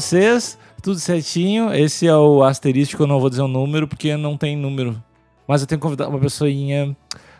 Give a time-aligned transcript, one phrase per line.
[0.00, 0.58] vocês?
[0.82, 1.72] Tudo certinho.
[1.74, 5.02] Esse é o asterístico, eu não vou dizer o número porque não tem número.
[5.46, 6.96] Mas eu tenho que convidar uma pessoinha,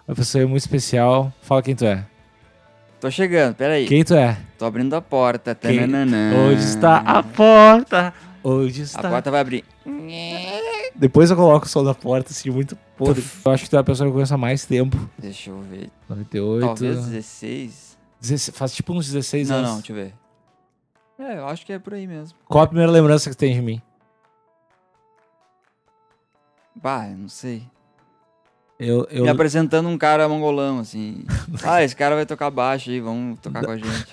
[0.06, 1.32] uma pessoa muito especial.
[1.42, 2.04] Fala quem tu é.
[3.00, 3.86] Tô chegando, peraí.
[3.86, 4.36] Quem tu é?
[4.58, 5.54] Tô abrindo a porta.
[5.54, 5.84] Quem-.
[5.84, 8.12] Onde está a porta?
[8.44, 9.08] A está?
[9.08, 9.64] porta vai abrir.
[10.96, 13.24] Depois eu coloco o som da porta, assim, muito podre.
[13.44, 14.96] Eu acho que tu é a pessoa que eu conheço há mais tempo.
[15.16, 15.90] Deixa eu ver.
[16.08, 16.66] 98.
[16.66, 17.98] Talvez 16.
[18.20, 19.70] 16 faz tipo uns 16 Não, anos.
[19.70, 20.14] não, deixa eu ver.
[21.18, 22.38] É, eu acho que é por aí mesmo.
[22.46, 23.82] Qual a primeira lembrança que tu tem de mim?
[26.74, 27.64] Bah, eu não sei.
[28.78, 31.24] Eu, eu, Me apresentando um cara mongolão, assim.
[31.64, 34.06] ah, esse cara vai tocar baixo aí, vamos tocar com a gente.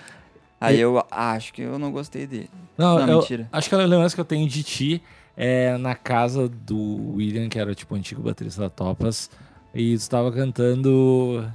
[0.59, 2.49] Aí eu acho que eu não gostei dele.
[2.75, 3.47] Não, Não, eu mentira.
[3.51, 5.03] acho que a lembrança que eu tenho de ti
[5.37, 9.29] é na casa do William, que era tipo o antigo baterista da Topas,
[9.73, 11.47] e tu estava cantando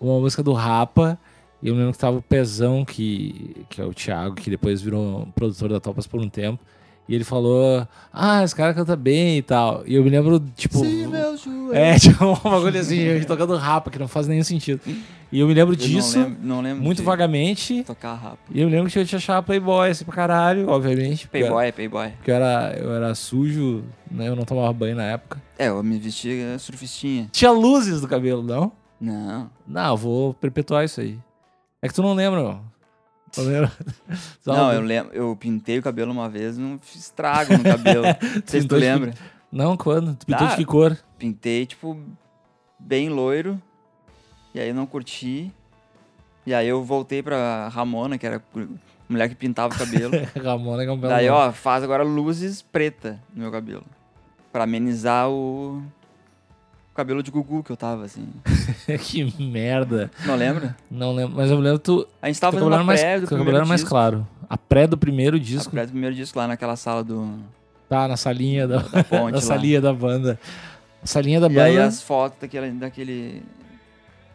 [0.00, 1.18] uma música do Rapa,
[1.62, 5.28] e eu lembro que tava o Pezão, que, que é o Thiago, que depois virou
[5.34, 6.58] produtor da Topas por um tempo,
[7.08, 9.82] e ele falou, ah, esse cara canta bem e tal.
[9.84, 10.78] E eu me lembro, tipo...
[10.78, 14.80] Se meu joelho- É, tipo, um bagulho assim, tocando Rapa, que não faz nenhum sentido.
[15.32, 18.56] E eu me lembro Eu disso, Não lembro, não lembro muito vagamente, Tocar rápido.
[18.56, 21.26] e eu lembro que eu te achava playboy, assim, pra caralho, obviamente.
[21.28, 22.10] Playboy, é playboy.
[22.16, 24.28] porque eu era, eu era sujo, né?
[24.28, 25.40] Eu não tomava banho na época.
[25.58, 27.28] É, eu me vestia surfistinha.
[27.32, 28.70] Tinha luzes do cabelo, não?
[29.00, 29.50] Não.
[29.66, 31.18] Não, eu vou perpetuar isso aí.
[31.82, 32.60] É que tu não lembra,
[33.38, 33.72] lembra?
[34.42, 38.02] Só Não, eu lembro, eu pintei o cabelo uma vez, não fiz estrago no cabelo.
[38.20, 39.14] Não sei se tu Pintou de- lembra.
[39.50, 40.14] Não, quando?
[40.14, 40.50] Tu pintou Ah.
[40.50, 40.96] de que cor?
[41.18, 41.98] Pintei, tipo,
[42.78, 43.60] bem loiro.
[44.54, 45.52] E aí eu não curti.
[46.46, 48.66] E aí eu voltei pra Ramona, que era a
[49.08, 50.12] mulher que pintava o cabelo.
[50.42, 53.84] Ramona que é um belo Daí, ó, faz agora luzes preta no meu cabelo.
[54.52, 55.82] Pra amenizar o...
[56.92, 58.26] o cabelo de Gugu que eu tava, assim.
[59.00, 60.10] que merda.
[60.26, 60.76] Não lembra?
[60.90, 61.36] Não lembro.
[61.36, 62.06] Mas eu me lembro tu.
[62.20, 63.90] A gente tava fazendo a mais, pré teu do cabelo primeiro era mais disco.
[63.90, 64.26] claro.
[64.48, 65.70] A pré do primeiro A disco.
[65.70, 67.38] pré do primeiro disco lá naquela sala do...
[67.88, 70.38] Tá, na salinha da, Da ponte na salinha da banda.
[71.02, 71.64] A salinha da E banda.
[71.64, 73.42] aí as fotos daquele, daquele...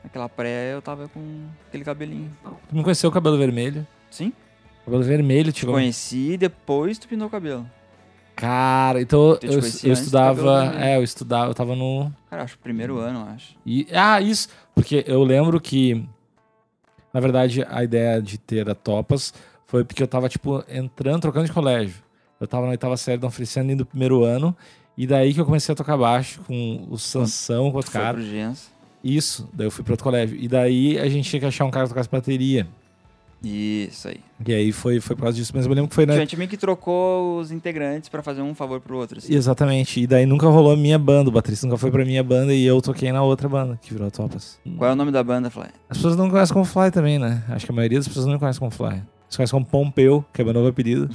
[0.04, 1.20] Naquela pré eu tava com
[1.68, 2.32] aquele cabelinho.
[2.70, 3.86] Tu me conheceu o cabelo vermelho.
[4.12, 4.32] Sim?
[4.86, 5.72] Cabelo vermelho, Te tipo.
[5.72, 7.66] conheci e depois tu pintou o cabelo.
[8.36, 10.62] Cara, então Eu eu, eu do cabelo estudava.
[10.62, 10.84] vermelho.
[10.84, 12.12] É, eu estudava, eu tava no.
[12.30, 13.56] Cara, acho que primeiro ano, acho.
[13.66, 14.50] E, ah, isso.
[14.74, 16.06] Porque eu lembro que,
[17.14, 19.34] na verdade, a ideia de ter a Topas
[19.66, 22.04] foi porque eu tava, tipo, entrando, trocando de colégio.
[22.40, 24.56] Eu tava na oitava série da oferecendo indo primeiro ano.
[24.98, 28.14] E daí que eu comecei a tocar baixo com o Sansão, com outro Foi cara.
[28.16, 28.70] pro Gens.
[29.04, 30.38] Isso, daí eu fui pro outro colégio.
[30.38, 32.68] E daí a gente tinha que achar um cara que tocasse bateria.
[33.48, 34.18] Isso aí.
[34.46, 35.52] E aí foi, foi por causa disso.
[35.54, 36.16] Mas eu lembro que foi, A né?
[36.18, 39.20] gente meio que trocou os integrantes pra fazer um favor pro outro.
[39.20, 39.32] assim.
[39.34, 40.02] Exatamente.
[40.02, 41.30] E daí nunca rolou a minha banda.
[41.30, 44.10] O baterista nunca foi pra minha banda e eu toquei na outra banda, que virou
[44.10, 44.58] Topas.
[44.78, 45.68] Qual é o nome da banda, Fly?
[45.88, 47.44] As pessoas não conhecem como Fly também, né?
[47.50, 48.94] Acho que a maioria das pessoas não conhece como Fly.
[49.28, 51.08] Eles conhecem como Pompeu, que é meu novo apelido.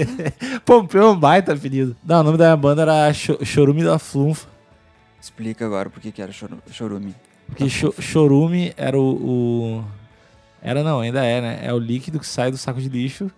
[0.64, 1.96] Pompeu é um baita apelido.
[2.04, 4.46] Não, o nome da minha banda era Cho- Chorume da Flunfa.
[5.20, 7.14] Explica agora por que era choru- chorume.
[7.46, 9.84] Porque cho chorume era o, o-
[10.62, 11.60] Era não, ainda é, né?
[11.62, 13.30] É o líquido que sai do saco de lixo.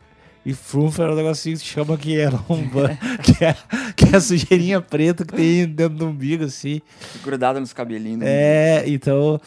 [0.44, 2.88] E flunfa era o negocinho que chama que era um ban...
[3.22, 3.54] que, é,
[3.94, 6.80] que é a sujeirinha preta que tem dentro do umbigo, assim.
[7.22, 8.22] Grudado nos cabelinhos.
[8.24, 9.38] É, então.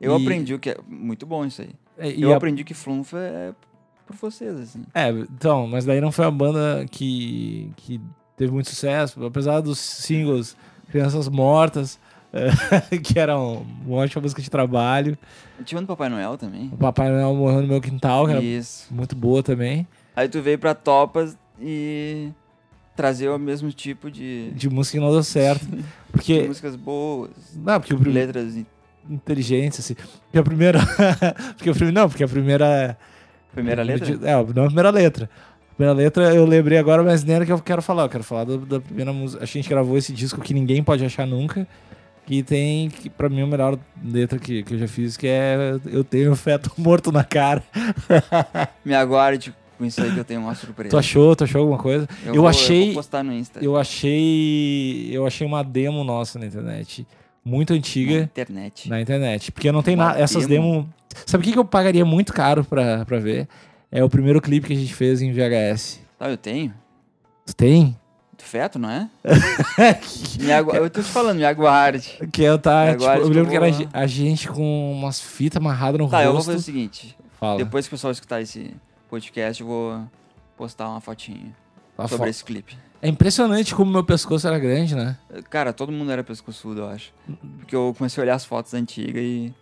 [0.00, 0.76] Eu e- aprendi o que é.
[0.86, 1.70] Muito bom isso aí.
[2.14, 3.52] E Eu a- aprendi que flunfa é
[4.06, 4.82] por vocês, assim.
[4.94, 7.98] É, então, mas daí não foi uma banda que, que
[8.36, 10.54] teve muito sucesso, apesar dos singles
[10.90, 11.98] Crianças Mortas,
[13.02, 15.16] que era um- uma ótima música de trabalho.
[15.64, 16.68] Tinha um do Papai Noel também.
[16.72, 18.92] O Papai Noel morreu no meu quintal, que era Isso.
[18.92, 19.86] muito boa também.
[20.16, 22.30] Aí tu veio pra Topas e
[22.96, 25.66] trazer o mesmo tipo de, De música que não deu certo.
[26.12, 26.42] Porque.
[26.42, 28.26] músicas boas, Não, porque o primeiro.
[28.32, 28.66] letras e
[29.08, 29.94] Inteligente, assim.
[29.94, 30.78] Porque a primeira.
[31.56, 32.00] porque o primeiro.
[32.00, 32.96] Não, porque a primeira.
[33.52, 34.12] primeira letra.
[34.22, 35.28] É, não a primeira letra.
[35.70, 38.04] A primeira letra eu lembrei agora, mas nem era que eu quero falar.
[38.04, 39.42] Eu quero falar do- da primeira música.
[39.42, 41.66] A gente gravou esse disco que ninguém pode achar nunca.
[42.32, 45.78] Que tem, que pra mim, a melhor letra que, que eu já fiz, que é
[45.84, 47.62] Eu tenho feto morto na cara.
[48.82, 50.88] Me aguarde com isso aí que eu tenho uma surpresa.
[50.90, 51.36] Tu achou?
[51.36, 52.08] Tu achou alguma coisa?
[52.24, 53.60] eu vou- achei- vou postar no Insta.
[53.62, 55.10] Eu achei.
[55.12, 57.06] Eu achei uma demo nossa na internet.
[57.44, 58.88] Muito Na antiga internet.
[58.88, 59.52] na internet.
[59.52, 60.18] Porque não tem nada.
[60.18, 60.88] Essas demo?
[61.26, 63.46] Sabe o que, que eu pagaria muito caro pra, pra ver?
[63.90, 66.00] É o primeiro clipe que a gente fez em VHS.
[66.18, 66.72] Tá, eu tenho.
[67.44, 67.94] Tu tem?
[68.42, 69.08] Feto, não é?
[70.76, 72.18] Eu tô te falando, me aguarde.
[72.32, 75.56] Que eu tá, tipo, eu que lembro que era vou- a gente com umas fitas
[75.58, 76.46] amarradas no Tá, eu vou rosto.
[76.48, 77.16] fazer o seguinte.
[77.38, 77.58] Fala.
[77.58, 78.74] Depois que o pessoal escutar esse
[79.08, 80.02] podcast, eu vou
[80.56, 81.54] postar uma fotinha
[81.96, 82.76] Tá sobre fo- esse clipe.
[83.00, 85.16] É impressionante como meu pescoço era grande, né?
[85.50, 87.12] Cara, todo mundo era pescoçudo, eu acho.
[87.58, 89.52] Porque eu comecei a olhar as fotos antigas e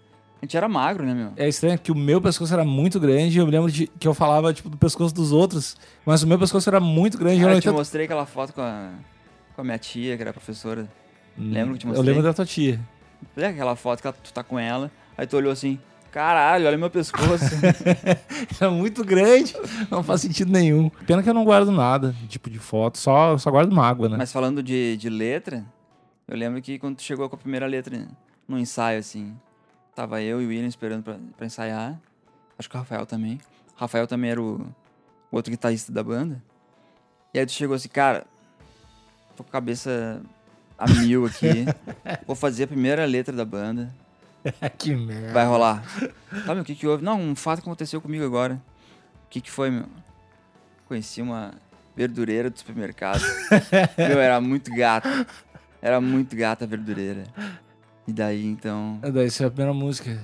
[0.42, 1.32] A gente era magro, né, meu?
[1.36, 3.38] É estranho que o meu pescoço era muito grande.
[3.38, 5.76] Eu me lembro de, que eu falava, tipo, do pescoço dos outros.
[6.04, 7.40] Mas o meu pescoço era muito grande.
[7.40, 7.74] Cara, eu, eu te tinha...
[7.74, 8.90] mostrei aquela foto com a,
[9.54, 10.88] com a minha tia, que era professora.
[11.36, 12.08] Lembra que te Eu mostrei?
[12.14, 12.80] lembro da tua tia.
[13.36, 15.78] Lembra aquela foto que ela- tu tá com ela, aí tu olhou assim,
[16.10, 17.44] caralho, olha meu pescoço.
[18.58, 19.54] Era muito grande.
[19.90, 20.88] Não faz sentido nenhum.
[21.06, 22.96] Pena que eu não guardo nada, tipo, de foto.
[22.96, 24.16] Só, só guardo mágoa, né?
[24.16, 25.64] Mas falando de, de letra,
[26.26, 28.08] eu lembro que quando tu chegou com a primeira letra
[28.48, 29.34] no ensaio, assim,
[29.94, 32.00] tava eu e o William esperando pra, pra ensaiar.
[32.58, 33.40] Acho que o Rafael também.
[33.76, 34.60] O Rafael também era o,
[35.30, 36.42] o outro guitarrista da banda.
[37.32, 38.26] E aí tu chegou assim, cara,
[39.36, 40.20] tô com a cabeça
[40.76, 41.64] a mil aqui.
[42.26, 43.92] Vou fazer a primeira letra da banda.
[44.78, 45.32] que merda.
[45.32, 45.82] Vai rolar.
[46.46, 47.04] Tá, meu, o que que houve?
[47.04, 48.54] Não, um fato que aconteceu comigo agora.
[49.26, 49.86] O que que foi, meu?
[50.86, 51.52] Conheci uma
[51.94, 53.22] verdureira do supermercado.
[53.96, 55.26] meu, era muito gata.
[55.82, 57.24] Era muito gata a verdureira.
[58.10, 58.98] E daí, então...
[59.00, 60.18] Daí isso é a primeira música.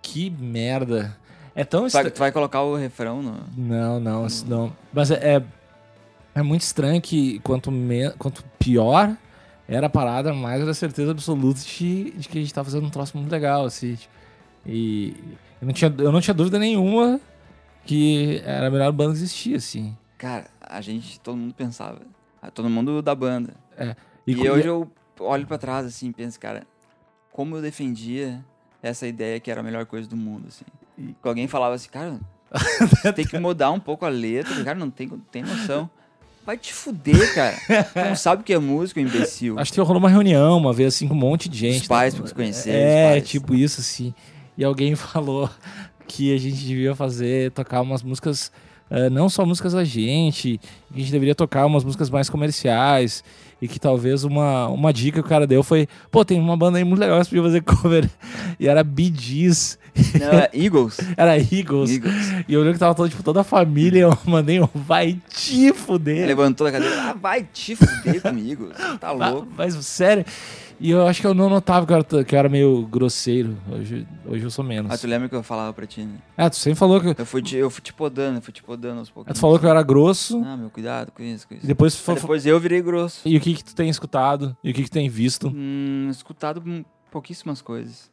[0.00, 1.16] Que merda.
[1.52, 2.10] É tão Tu estranho.
[2.12, 3.40] tu vai colocar o refrão no...
[3.56, 4.72] Não, não, não.
[4.92, 5.42] Mas é, é,
[6.36, 9.16] é muito estranho que quanto, me, quanto pior
[9.66, 12.86] era a parada, mais era a certeza absoluta de, de que a gente tá fazendo
[12.86, 13.96] um troço muito legal, assim.
[13.96, 14.12] tipo.
[14.64, 15.16] E
[15.60, 17.20] eu não, tinha, eu não tinha dúvida nenhuma
[17.84, 19.96] que era a melhor banda que existia, assim.
[20.18, 22.00] Cara, a gente, todo mundo pensava.
[22.54, 23.54] Todo mundo da banda.
[24.26, 24.88] E, co- hoje eu
[25.20, 26.66] olho pra trás, assim, e penso, cara,
[27.34, 28.44] como eu defendia
[28.80, 30.64] essa ideia que era a melhor coisa do mundo, assim.
[30.96, 32.20] Que alguém falava assim, cara,
[33.12, 35.90] tem que mudar um pouco a letra, cara, não tem, tem noção.
[36.46, 37.56] Vai te fuder, cara.
[37.92, 39.58] Tu não sabe o que é música, imbecil.
[39.58, 41.82] Acho que rolou uma reunião uma vez, assim, com um monte de gente.
[41.82, 42.20] Os pais né?
[42.20, 43.28] pra se conhecer, É, pais.
[43.28, 44.14] tipo isso, assim.
[44.56, 45.50] E alguém falou
[46.06, 48.52] que a gente devia fazer, tocar umas músicas,
[48.90, 50.60] eh, não só músicas da gente,
[50.92, 53.24] que a gente deveria tocar umas músicas mais comerciais.
[53.64, 56.76] E que talvez uma, uma dica que o cara deu foi: pô, tem uma banda
[56.76, 58.10] aí muito legal que você podia fazer cover.
[58.60, 59.78] E era Bee Gees,
[60.20, 60.98] Não, é Eagles.
[61.16, 61.90] era Eagles.
[61.90, 62.44] Eagles.
[62.46, 64.00] E eu lembro que tava todo, tipo, toda a família.
[64.02, 66.26] Eu mandei um vai te fuder.
[66.26, 66.94] Levantou da cadeira.
[67.04, 68.68] Ah, vai te fuder comigo.
[69.00, 69.48] Tá louco.
[69.56, 70.26] Mas sério.
[70.80, 73.56] E eu acho que eu não notava que eu era, que eu era meio grosseiro.
[73.70, 74.90] Hoje, hoje eu sou menos.
[74.92, 76.16] Ah, tu lembra que eu falava pra ti, né?
[76.36, 77.14] Ah, tu sempre falou que.
[77.20, 79.32] Eu fui te, eu fui te podando, eu fui te podando aos poucos.
[79.34, 80.42] Tu falou que eu era grosso.
[80.44, 81.66] Ah, meu, cuidado com isso, com isso.
[81.66, 83.20] Depois, fa- depois eu virei grosso.
[83.24, 84.56] E o que que tu tem escutado?
[84.64, 85.52] E o que que tu tem visto?
[85.54, 86.62] Hum, escutado
[87.10, 88.10] pouquíssimas coisas.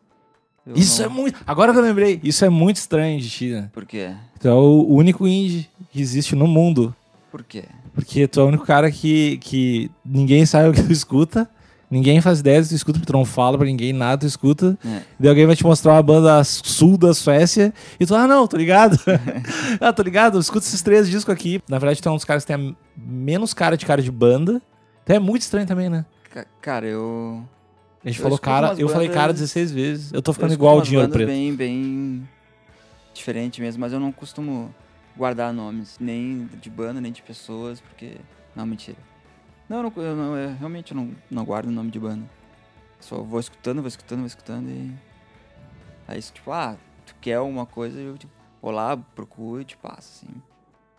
[0.66, 1.40] Eu Isso não- é muito.
[1.48, 3.70] Agora que eu lembrei, isso é muito estranho de ti, né?
[3.74, 4.14] Por quê?
[4.40, 6.96] Tu é o único indie que existe no mundo.
[7.32, 7.64] Por quê?
[7.96, 11.50] Porque tu é o único cara que, que ninguém sabe o que tu escuta.
[11.92, 14.78] Ninguém faz ideia tu escuta, porque tu não fala pra ninguém nada, tu escuta.
[14.86, 15.02] É.
[15.20, 18.56] Daí alguém vai te mostrar uma banda sul da Suécia e tu, ah, não, tô
[18.56, 18.98] ligado.
[19.82, 21.62] ah, tô ligado, eu escuto esses três discos aqui.
[21.68, 24.10] Na verdade, tu é um dos caras que tem a menos cara de cara de
[24.10, 24.62] banda.
[25.04, 26.06] Então é muito estranho também, né?
[26.30, 27.44] Ca- Cara, eu.
[28.04, 30.14] A gente Eu falou cara, eu falei cara bandas- 16 vezes.
[30.14, 31.28] Eu tô eu ficando escuto igual o Dinheiro bandas Preto.
[31.28, 32.30] bem, bem
[33.14, 34.74] diferente mesmo, mas eu não costumo
[35.18, 38.14] guardar nomes, nem de banda, nem de pessoas, porque.
[38.56, 38.98] Não, mentira.
[39.72, 42.30] Não, não, eu, não- eu realmente não, não guardo nome de banda.
[43.00, 44.94] Só vou escutando, vou escutando, vou escutando e.
[46.06, 46.76] Aí, tipo, ah,
[47.06, 50.42] tu quer alguma coisa, eu tipo, vou lá, procuro e te passo, assim.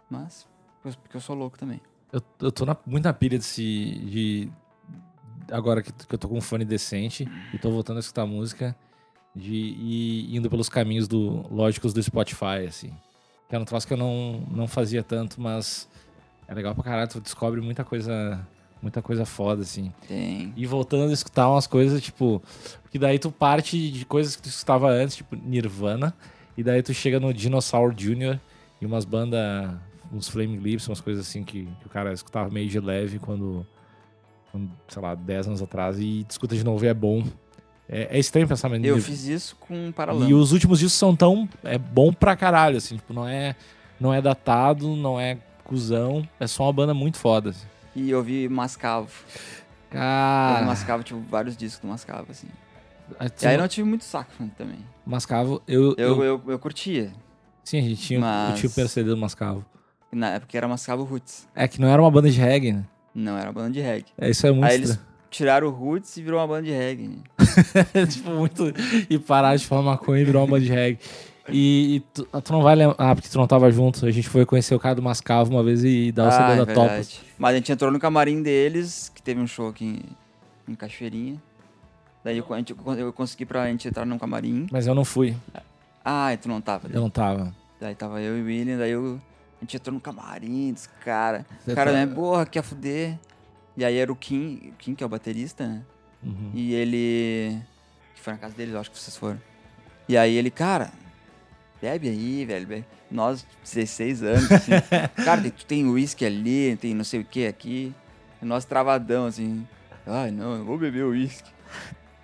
[0.09, 0.49] Mas,
[0.83, 1.83] porque eu sou louco também.
[2.11, 3.63] Eu, eu tô na, muito na pilha desse.
[3.63, 4.51] De,
[5.51, 8.75] agora que, que eu tô com um fone decente e tô voltando a escutar música,
[9.37, 12.89] de ir indo pelos caminhos do lógicos do Spotify, assim.
[13.51, 15.87] Que era um troço que eu não, não fazia tanto, mas
[16.49, 18.49] é legal pra caralho, tu descobre muita coisa.
[18.83, 19.93] Muita coisa foda, assim.
[20.09, 20.53] Tem.
[20.57, 22.43] E voltando a escutar umas coisas, tipo.
[22.83, 26.13] Porque daí tu parte de coisas que tu escutava antes, tipo Nirvana.
[26.59, 28.39] E daí tu chega no Dinosaur Jr.
[28.81, 29.71] e umas bandas.
[30.13, 33.65] Uns Flaming Lips, umas coisas assim que, que o cara escutava meio de leve quando.
[34.51, 35.99] quando, sei lá, 10 anos atrás.
[36.01, 37.25] E escuta de novo e é bom.
[37.89, 38.83] É, é estranho pensar, mas.
[38.83, 40.35] Eu fiz isso com um e paralama.
[40.35, 41.49] os últimos discos são tão.
[41.63, 42.97] É bom pra caralho, assim.
[42.97, 43.55] Tipo, não é,
[44.01, 46.29] não é datado, não é cuzão.
[46.41, 47.51] É só uma banda muito foda.
[47.51, 47.67] Assim.
[47.95, 49.11] E eu vi Mascavo.
[49.91, 50.65] Eu Cara.
[50.65, 52.49] Mascavo, tipo, vários discos do Mascavo, assim.
[53.21, 54.79] a- E aí eu não tive muito saco também.
[55.05, 57.13] Mascavo, eu, Eu, eu, eu curtia.
[57.65, 59.65] Sim, a gente tinha, eu Mas- o PCD do Mascavo.
[60.11, 61.47] Na época era Mascavo Roots.
[61.55, 62.85] É que não era uma banda de reggae, né?
[63.15, 64.07] Não, era uma banda de reggae.
[64.19, 64.99] É, isso é muito Aí eles
[65.31, 67.19] tiraram o Roots e virou uma banda de reggae.
[68.11, 68.73] tipo, muito...
[69.09, 70.99] E parar de falar maconha e virar uma banda de reggae.
[71.49, 72.97] E, e tu, tu não vai lembrar...
[72.99, 74.07] Ah, porque tu não tava junto.
[74.07, 76.43] A gente foi conhecer o cara do Mascavo uma vez e dar o ah, CD
[76.43, 76.75] é da verdade.
[76.75, 77.21] Topas.
[77.39, 79.85] Mas a gente entrou no camarim deles, que teve um show aqui
[80.67, 81.43] em, em Cachoeirinha.
[82.25, 84.67] Daí eu, gente- eu consegui pra gente entrar num camarim.
[84.71, 85.37] Mas eu não fui.
[86.05, 86.89] Ah, e tu não tava.
[86.93, 87.53] Eu não tava.
[87.81, 89.21] Daí tava eu e o William, daí eu,
[89.61, 91.45] a gente entrou no camarim dos caras.
[91.65, 93.19] Você O cara, tá- né, porra, quer fuder.
[93.77, 95.83] E aí era o Kim, o Kim, que é o baterista, né?
[96.23, 96.51] Uhum.
[96.55, 97.59] E ele.
[98.15, 99.41] Que foi na casa dele, eu acho que vocês foram.
[100.09, 100.93] E aí ele, cara,
[101.83, 102.67] bebe aí, velho.
[102.67, 102.85] Bebe.
[103.11, 104.71] Nós, 16 anos, assim.
[105.25, 107.93] cara, tu tem uísque ali, tem não sei o que aqui.
[108.41, 109.67] E nós travadão, assim.
[110.07, 111.51] Ai, não, eu vou beber uísque.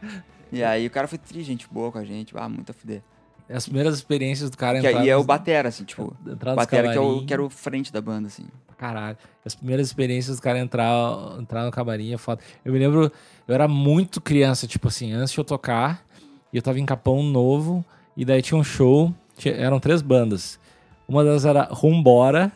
[0.51, 2.33] E aí o cara foi tri, gente boa com a gente.
[2.35, 3.03] Ah, muito a fuder.
[3.51, 6.17] As primeiras experiências do cara Que entrar aí é o Batera, assim, tipo.
[6.27, 8.47] entrar nos Batera que, é o, que era o frente da banda, assim.
[8.79, 9.19] Caralho.
[9.45, 12.43] As primeiras experiências do cara entrar, entrar no camarim é foda.
[12.65, 13.13] Eu me lembro,
[13.47, 16.03] eu era muito criança, tipo assim, antes de eu tocar,
[16.53, 17.85] e eu tava em Capão Novo,
[18.17, 20.59] e daí tinha um show, tinha- eram três bandas.
[21.09, 22.53] Uma delas era Rumbora,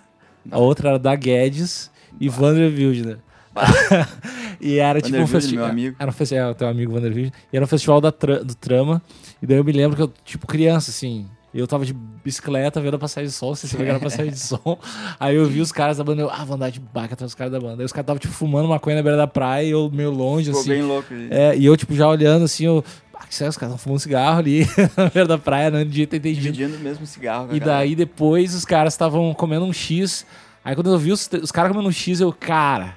[0.51, 3.19] a outra era da Guedes e Vander Wildner.
[4.61, 5.67] e era tipo um festival.
[5.99, 7.33] Era um festival, é, o teu amigo Vander Wildner.
[7.53, 9.01] E era um festival da tra- do Trama.
[9.41, 11.27] E daí eu me lembro que eu, tipo, criança, assim,
[11.61, 14.79] eu tava de bicicleta vendo a passagem de som, você pegar a passagem de som.
[15.21, 17.35] Aí eu vi os caras da banda, eu, ah, vou andar de bike atrás dos
[17.35, 17.83] caras da banda.
[17.83, 20.47] Aí os caras estavam, tipo, fumando maconha na beira da praia e eu meio longe,
[20.47, 20.71] Ficou assim.
[20.71, 21.09] bem louco.
[21.31, 22.85] É, e eu, tipo, já olhando assim, eu.
[23.15, 24.67] Ah, que sério, os caras estão fumando cigarro ali
[24.97, 26.53] na beira da praia, não devia ter entendido.
[26.53, 27.49] Dividindo o mesmo cigarro.
[27.53, 30.27] E daí depois os caras estavam comendo um X.
[30.65, 32.97] Aí quando eu vi os, os caras comendo um X, eu, cara,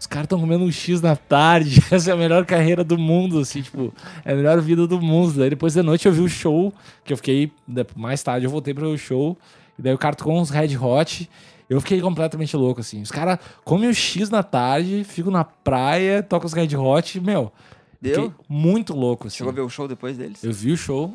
[0.00, 1.80] os caras estão comendo um X na tarde.
[1.92, 3.92] Essa é a melhor carreira do mundo, assim, tipo,
[4.24, 5.34] é a melhor vida do mundo.
[5.38, 6.72] Daí depois da noite eu vi o show,
[7.04, 7.52] que eu fiquei.
[7.68, 9.36] de- Mais tarde eu voltei para o show.
[9.78, 11.28] E daí o cara tocou uns Red Hot.
[11.68, 13.00] Eu fiquei completamente louco, assim.
[13.02, 17.20] Os caras comem o X na tarde, ficam na praia, tocam os Red Hot.
[17.20, 17.52] Meu,
[18.00, 18.34] Deu?
[18.48, 19.36] muito louco, assim.
[19.36, 20.42] Chegou a ver o show depois deles?
[20.42, 21.14] Eu vi o show.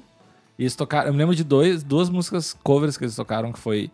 [0.57, 1.07] E eles tocaram.
[1.07, 3.89] Eu me lembro de dois, duas músicas covers que eles tocaram, que foi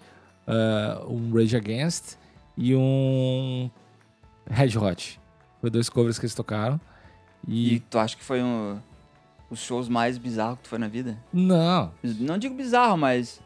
[0.45, 2.15] ah, um Rage Against
[2.57, 3.69] e um
[4.49, 5.19] Red Hot.
[5.59, 6.79] Foi dois covers que eles tocaram.
[7.47, 7.79] E E.
[7.79, 8.79] tu acha que foi um,
[9.49, 11.17] os shows mais bizarros que tu foi na vida?
[11.31, 11.91] Não.
[12.03, 13.41] Não digo bizarro, mas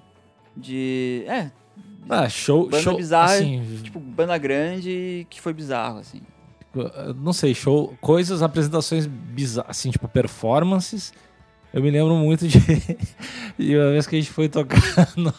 [0.55, 1.23] de...
[1.27, 1.51] É,
[2.09, 2.65] Ah, show.
[2.69, 6.21] Banda show bizarra, assim, tipo, banda grande que foi bizarro, assim.
[6.73, 7.95] eu não sei, show.
[7.99, 11.13] Coisas, apresentações bizarras, assim, tipo performances.
[11.73, 12.57] Eu me lembro muito de.
[13.57, 14.79] de uma vez que a gente foi tocar
[15.17, 15.33] no,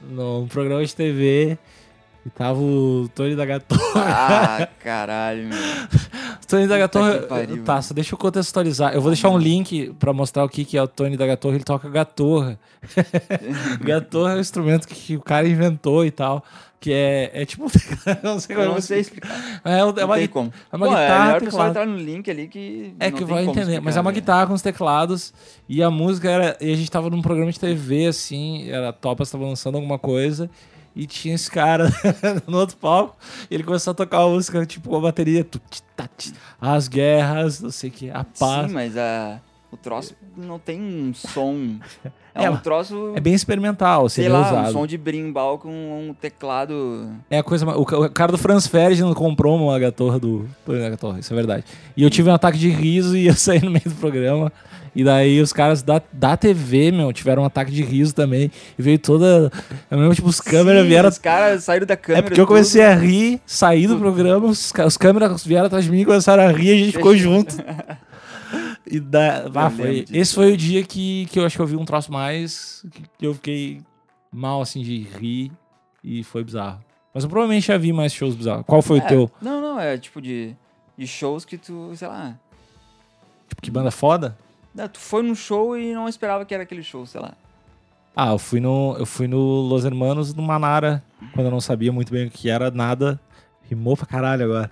[0.00, 1.58] num programa de TV
[2.26, 3.80] e tava o Tony da Gatorra.
[3.94, 5.58] Ah, caralho, meu.
[6.48, 7.18] Tony da Gatorra.
[7.20, 7.62] pariu.
[7.62, 8.92] Tá, só deixa eu contextualizar.
[8.92, 11.54] Eu vou deixar um link pra mostrar o que, que é o Tony da Gatorra.
[11.54, 12.58] Ele toca gatorra.
[13.80, 16.44] gatorra é um instrumento que, o cara inventou e tal.
[16.80, 17.70] Que é, é tipo.
[18.24, 19.28] não sei como não sei explicar.
[19.32, 19.60] explicar.
[19.64, 20.52] É, é Não uma, tem gui- como.
[20.72, 21.24] é uma Pô, é guitarra.
[21.26, 21.70] melhor pessoal teclado.
[21.70, 22.94] entrar no link ali que.
[22.98, 24.14] É não que tem vai entender, mas é explicar, uma né?
[24.14, 25.32] guitarra com os teclados
[25.68, 26.56] e a música era.
[26.60, 29.98] E a gente tava num programa de TV, assim, era a Topas tava lançando alguma
[29.98, 30.50] coisa
[30.96, 31.92] e tinha esse cara
[32.48, 33.16] no outro palco
[33.50, 35.46] e ele começou a tocar uma música, tipo, com a bateria,
[36.58, 38.68] as guerras, não sei o que, a paz.
[38.68, 39.38] Sim, mas a,
[39.70, 41.76] o troço não tem um som.
[42.04, 43.12] É, É, um mas troço.
[43.14, 44.68] É bem experimental, sei seria lá, usado.
[44.68, 47.08] um som de brimbal com um teclado.
[47.30, 47.66] É a coisa.
[47.66, 50.46] O, o cara do Franz Ferdinand comprou uma gatorra do.
[50.68, 51.64] Gatorra, isso é verdade.
[51.96, 54.52] E eu tive um ataque de riso e eu saí no meio do programa.
[54.94, 58.50] E daí os caras da, da TV, meu, tiveram um ataque de riso também.
[58.78, 59.50] E veio toda.
[59.90, 61.08] Eu lembro, tipo, os câmeras vieram.
[61.08, 62.20] Os caras saíram da câmera.
[62.20, 62.92] É porque eu comecei tudo.
[62.92, 66.68] a rir, saí do programa, os, os câmeras vieram atrás de mim, começaram a rir
[66.68, 67.56] e a gente ficou junto.
[68.88, 70.16] E da, ah, foi, disso.
[70.16, 72.84] esse foi o dia que, que eu acho que eu vi um troço mais.
[73.18, 73.80] que, eu fiquei
[74.32, 75.50] mal, assim, de rir
[76.04, 76.80] e foi bizarro.
[77.12, 78.64] Mas eu provavelmente já vi mais shows bizarros.
[78.66, 79.30] Qual foi É, o teu?
[79.40, 80.54] Não, não, é tipo de,
[80.96, 82.38] de shows que tu, sei lá.
[83.48, 84.36] Tipo, que banda foda?
[84.74, 87.32] né, Tu foi num show e não esperava que era aquele show, sei lá.
[88.14, 91.02] Ah, eu fui no, eu fui no Los Hermanos no Manara,
[91.34, 93.18] quando eu não sabia muito bem o que era nada.
[93.68, 94.70] Rimou pra caralho agora.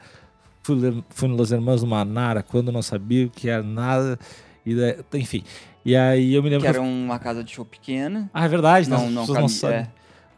[0.64, 4.18] Fui, le- fui no Los Hermanos no Manara, quando não sabia o que era nada.
[4.66, 5.44] E daí- enfim.
[5.84, 8.30] E aí eu me lembro Que que eu- era uma casa de show pequena.
[8.32, 8.88] Ah, é verdade?
[8.88, 9.40] Não, não cabe.
[9.40, 9.76] não sabem.
[9.80, 9.88] é,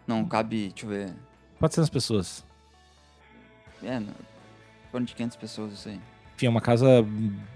[0.06, 1.14] não cabe, deixa eu ver.
[1.61, 2.45] 400 pessoas.
[3.83, 4.02] É,
[4.90, 6.00] torno de 500 pessoas, isso aí.
[6.35, 6.87] Enfim, é uma casa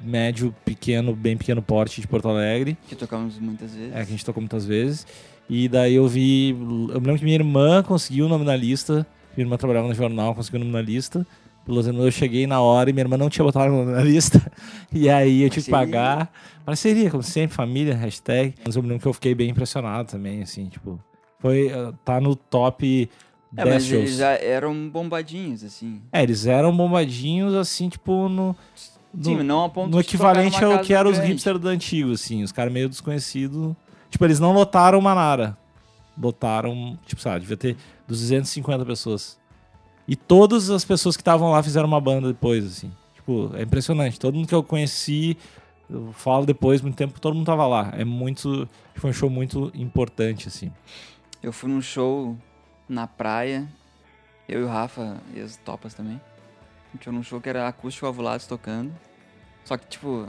[0.01, 2.79] médio, pequeno, bem pequeno porte de Porto Alegre.
[2.89, 3.91] Que tocamos muitas vezes.
[3.93, 5.07] É, que a gente tocou muitas vezes.
[5.49, 6.51] E daí eu vi.
[6.51, 6.57] Eu
[7.01, 9.07] me lembro que minha irmã conseguiu o nome na lista.
[9.37, 11.27] Minha irmã trabalhava no jornal, conseguiu o nome na lista.
[11.65, 14.41] Pelos anos eu cheguei na hora e minha irmã não tinha botado na lista.
[14.93, 16.33] E aí eu tive que pagar.
[16.65, 18.55] Parceria, como sempre, família, hashtag.
[18.65, 20.99] Mas eu me lembro que eu fiquei bem impressionado também, assim, tipo.
[21.39, 21.69] Foi.
[21.69, 23.09] eh, Tá no top
[23.57, 24.03] É, 10 mas shows.
[24.03, 26.03] eles já eram bombadinhos, assim.
[26.13, 28.57] É, eles eram bombadinhos, assim, tipo, no.
[28.75, 32.13] Sim, no- mas não a ponto no equivalente ao que eram os hipsters do antigo,
[32.13, 33.75] assim, os caras meio desconhecidos.
[34.09, 35.57] Tipo, eles não lotaram Manara.
[36.21, 37.77] Lotaram, tipo, sabe, devia ter
[38.07, 39.39] 250 pessoas.
[40.11, 42.91] E todas as pessoas que estavam lá fizeram uma banda depois, assim.
[43.15, 44.19] Tipo, é impressionante.
[44.19, 45.39] Todo mundo que eu conheci,
[45.89, 47.93] eu falo depois, muito tempo, todo mundo tava lá.
[47.97, 48.69] É muito.
[48.97, 50.73] Foi um show muito importante, assim.
[51.41, 52.37] Eu fui num show
[52.89, 53.69] na praia,
[54.49, 56.21] eu e o Rafa e as topas também.
[56.89, 58.93] A gente foi num show que era acústico avulados tocando.
[59.65, 60.29] Só que, tipo,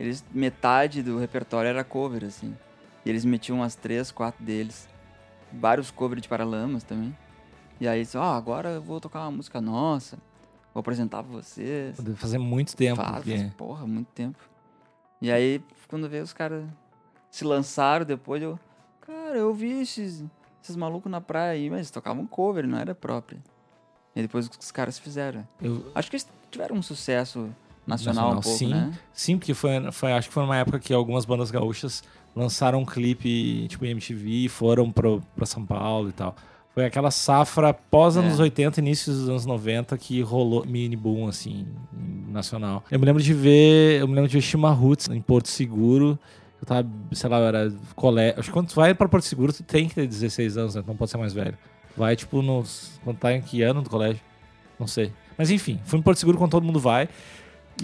[0.00, 2.56] eles metade do repertório era cover, assim.
[3.04, 4.88] E eles metiam umas três, quatro deles.
[5.52, 7.16] Vários covers de Paralamas também.
[7.80, 10.18] E aí, ó, agora eu vou tocar uma música nossa.
[10.72, 11.98] Vou apresentar pra vocês.
[11.98, 12.96] Deve fazer muito tempo.
[12.96, 14.38] Faz, porque- faz, porra, muito tempo.
[15.20, 16.64] E aí, quando veio os caras
[17.30, 18.58] se lançaram depois, eu.
[19.00, 20.24] Cara, eu vi esses,
[20.62, 23.38] esses malucos na praia aí, mas tocavam cover, não era própria.
[24.14, 25.46] E depois os caras fizeram.
[25.60, 27.48] eu- Acho que eles tiveram um sucesso
[27.86, 28.68] nacional, um Nacional, pouco, sim.
[28.68, 28.98] né?
[29.12, 32.02] Sim, porque foi, foi, acho que foi numa época que algumas bandas gaúchas
[32.34, 36.34] lançaram um clipe, tipo, em MTV e foram pro, pra São Paulo e tal.
[36.76, 38.20] Foi aquela safra pós É.
[38.20, 41.66] anos 80, início dos anos 90 que rolou mini boom, assim,
[42.28, 42.84] nacional.
[42.90, 46.18] Eu me lembro de ver, eu me lembro de ver Shima Roots em Porto Seguro.
[46.60, 48.38] Eu tava, sei lá, eu era colégio.
[48.38, 50.84] Acho que quando tu vai pra Porto Seguro, tu tem que ter 16 anos, né?
[50.86, 51.56] Não pode ser mais velho.
[51.96, 53.00] Vai, tipo, nos.
[53.02, 54.20] Quando tá em que ano do colégio?
[54.78, 55.10] Não sei.
[55.38, 57.08] Mas enfim, fui em Porto Seguro quando todo mundo vai.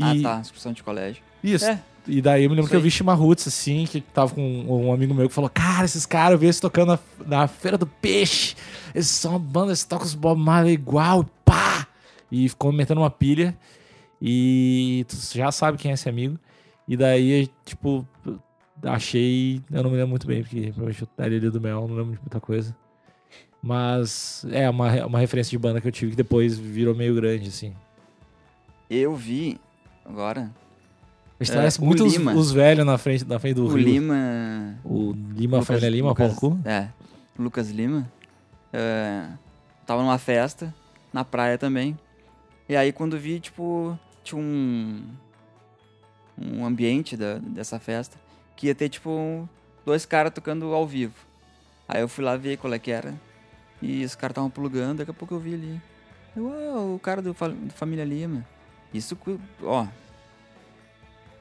[0.02, 1.22] Ah, E- tá, excursão de colégio.
[1.42, 1.64] Isso.
[1.64, 1.80] É.
[2.06, 4.92] E daí eu me lembro Isso que eu vi Chimarruts, assim, que tava com um
[4.92, 7.86] amigo meu que falou: Cara, esses caras, eu vi eles tocando na, na Feira do
[7.86, 8.56] Peixe.
[8.94, 11.86] Eles são uma banda, eles tocam os Bob Marley igual, pá!
[12.30, 13.56] E ficou me metendo uma pilha.
[14.20, 16.38] E tu já sabe quem é esse amigo.
[16.88, 18.06] E daí, tipo,
[18.82, 19.62] achei.
[19.70, 22.14] Eu não me lembro muito bem, porque provavelmente eu estaria ali do Mel, não lembro
[22.14, 22.76] de muita coisa.
[23.62, 27.48] Mas é uma, uma referência de banda que eu tive que depois virou meio grande,
[27.48, 27.74] assim.
[28.90, 29.60] Eu vi,
[30.04, 30.50] agora,
[31.50, 33.84] Parece o muito os, os velhos na frente, na frente do o rio.
[33.84, 34.78] Lima...
[34.84, 36.68] O Lima, Lucas- família Lima, Lucas, Paulo Cu?
[36.68, 36.88] É,
[37.38, 38.10] Lucas Lima.
[38.72, 39.26] é,
[39.86, 40.74] tava numa festa,
[41.12, 41.98] na praia também.
[42.68, 45.02] E aí quando vi, tipo, tinha um,
[46.40, 48.16] um ambiente da, dessa festa
[48.56, 49.48] que ia ter, tipo,
[49.84, 51.14] dois caras tocando ao vivo.
[51.88, 53.14] Aí eu fui lá ver qual é que era.
[53.80, 55.80] E os caras estavam plugando, daqui a pouco eu vi ali.
[56.36, 58.46] Eu, ah, o cara do, do Família Lima.
[58.94, 59.18] Isso,
[59.62, 59.86] ó,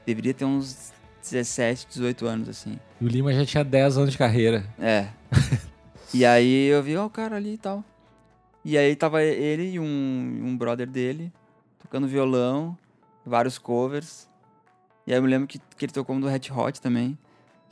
[0.06, 2.78] deveria ter uns 17, 18 anos, assim.
[3.00, 4.64] E o Lima já tinha 10 anos de carreira.
[4.78, 5.08] É.
[6.12, 7.84] e aí eu vi, ó, o cara ali e tal.
[8.64, 11.32] E aí tava ele e um, um brother dele,
[11.80, 12.76] tocando violão,
[13.24, 14.28] vários covers.
[15.06, 17.18] E aí eu me lembro que, que ele tocou um do Red Hot também.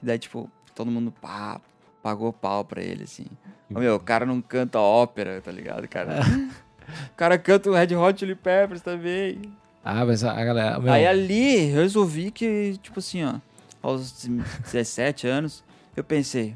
[0.03, 1.61] E daí, tipo, todo mundo pá,
[2.03, 3.27] pagou pau pra ele, assim.
[3.69, 6.21] Meu, o cara não canta ópera, tá ligado, cara?
[7.12, 9.43] o cara canta o Red Hot Chili Peppers também.
[9.85, 10.79] Ah, mas a, galera.
[10.79, 13.35] Meu, Aí ali eu resolvi que, tipo assim, ó,
[13.83, 14.27] aos
[14.73, 15.64] 17 anos,
[15.97, 16.55] eu pensei,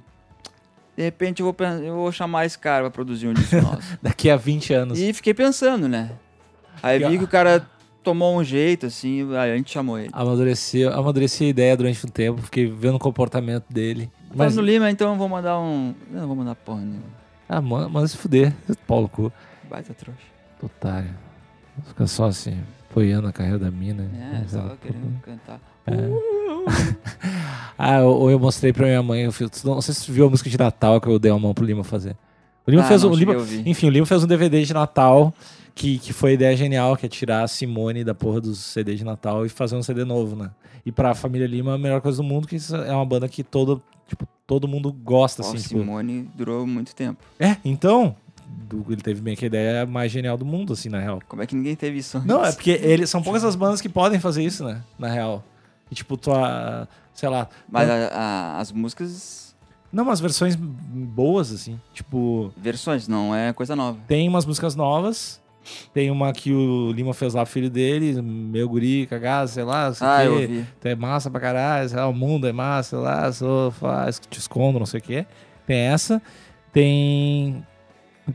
[0.96, 3.98] de repente eu vou, eu vou chamar esse cara pra produzir um disco nosso.
[4.02, 4.98] daqui a 20 anos.
[4.98, 6.12] e fiquei pensando, né?
[6.82, 7.66] Aí E, ó, vi que o cara
[8.02, 10.10] tomou um jeito, assim, aí a gente chamou ele.
[10.12, 14.10] Amadureceu, amadureci a ideia durante um tempo, fiquei vendo o comportamento dele.
[14.28, 15.94] Mas Mas, no Lima, então eu vou mandar um.
[16.12, 17.04] eu Não vou mandar porra nenhuma.
[17.48, 18.52] ah, manda, manda se fuder.
[18.87, 19.32] Paulo Cu.
[19.70, 20.20] Baita trouxa.
[20.62, 21.10] Otário.
[21.88, 22.60] Fica só assim,
[22.94, 24.09] apoiando a carreira da mina.
[24.44, 25.61] É, só Ela- querendo cantar.
[27.76, 30.30] Ah, ou eu mostrei pra minha mãe, eu fiz, não sei se tu viu a
[30.30, 32.16] música de Natal que eu dei a mão pro Lima fazer.
[32.64, 33.14] O Lima Ah, fez não um.
[33.14, 33.35] Lima,
[33.66, 35.35] enfim, o Lima fez um DVD de Natal
[35.74, 39.04] que, que foi ideia genial, que é tirar a Simone da porra dos CD de
[39.04, 40.50] Natal e fazer um CD novo, né?
[40.87, 43.83] E pra família Lima, a melhor coisa do mundo, que é uma banda que todo,
[44.07, 45.57] tipo, todo mundo gosta, Ó, assim.
[45.57, 47.24] tipo- Simone durou muito tempo.
[47.40, 48.14] É, então.
[48.46, 51.20] Do- ele teve bem que a ideia mais genial do mundo, assim, na real.
[51.28, 52.28] Como é que ninguém teve isso antes?
[52.28, 54.80] Não, é porque eles são poucas as bandas que podem fazer isso, né?
[54.98, 55.44] Na real.
[55.90, 56.88] E tipo, tua.
[57.12, 57.48] Sei lá.
[57.70, 59.54] Mas não, a- a- as músicas,
[59.92, 61.78] não, umas versões boas, assim.
[61.92, 63.98] Tipo, versões, não é coisa nova.
[64.09, 65.42] tem umas músicas novas.
[65.94, 70.07] Tem uma que o Lima fez lá filho dele, meu guri, cagado, sei lá, sei
[70.07, 70.66] Ah, eu ouvi.
[70.78, 74.20] Tu é massa pra caralho, sei lá, o mundo é massa, sei lá, sou, faz,
[74.28, 75.24] te escondo, não sei o quê.
[75.66, 76.20] Tem essa.
[76.70, 77.64] Tem.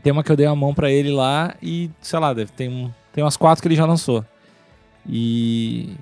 [0.02, 2.94] Tem uma que eu dei a mão pra ele lá e, sei lá, deve, tem,
[3.12, 4.24] tem umas quatro que ele já lançou.
[5.06, 5.94] E.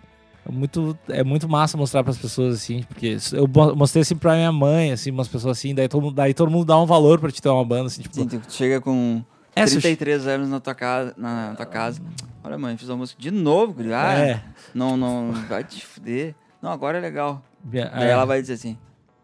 [0.46, 4.34] É muito, é muito massa mostrar pras pessoas assim, porque eu mo- mostrei assim pra
[4.34, 7.20] minha mãe, assim, umas pessoas assim, daí todo, mundo- daí todo mundo dá um valor
[7.20, 8.14] pra te ter uma banda, assim, tipo.
[8.14, 9.22] Sim, tu chega com
[9.54, 12.00] é, se eu- 33 anos na tua casa, na tua casa.
[12.42, 13.92] Olha, mãe, fiz uma música de novo, guri.
[13.92, 14.42] Ah, é,
[14.74, 16.34] não, não, vai te fuder.
[16.62, 17.42] Não, agora é legal.
[17.62, 18.78] Daí é, ela vai dizer assim,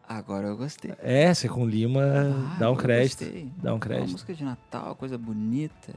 [0.09, 0.93] agora eu gostei.
[1.03, 3.25] é, você com Lima Ah, dá um crédito.
[3.25, 3.49] gostei.
[3.63, 4.11] Dá um Uma crédito.
[4.13, 5.95] música de Natal, coisa bonita.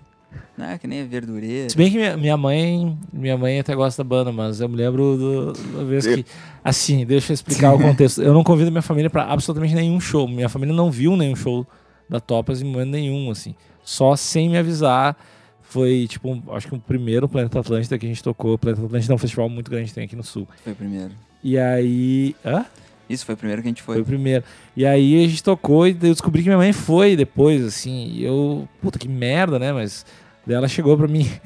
[0.58, 1.70] Não é que nem a verdureira.
[1.70, 4.76] Se bem que minha, minha mãe, minha mãe até gosta da banda, mas eu me
[4.76, 6.26] lembro do, da vez que,
[6.64, 8.22] assim, deixa eu explicar o contexto.
[8.22, 10.28] Eu não convido minha família pra absolutamente nenhum show.
[10.28, 11.66] Minha família não viu nenhum show
[12.10, 13.56] da Topas em momento nenhum, assim.
[13.84, 15.16] Só sem me avisar.
[15.62, 18.54] Foi, tipo, um- acho que o primeiro Planeta Atlântida que a gente tocou.
[18.56, 20.46] O Planeta Atlântida é um festival muito grande que tem aqui no Sul.
[20.64, 21.12] Foi o primeiro.
[21.44, 22.36] E aí...
[22.46, 22.66] Hã?
[23.10, 24.02] Isso foi o primeiro que a gente Foi foi.
[24.02, 24.44] o primeiro.
[24.76, 28.08] E aí a gente tocou e eu descobri que minha mãe foi depois, assim.
[28.14, 29.72] E eu, puta que merda, né?
[29.72, 30.06] Mas
[30.48, 31.28] ela chegou pra mim.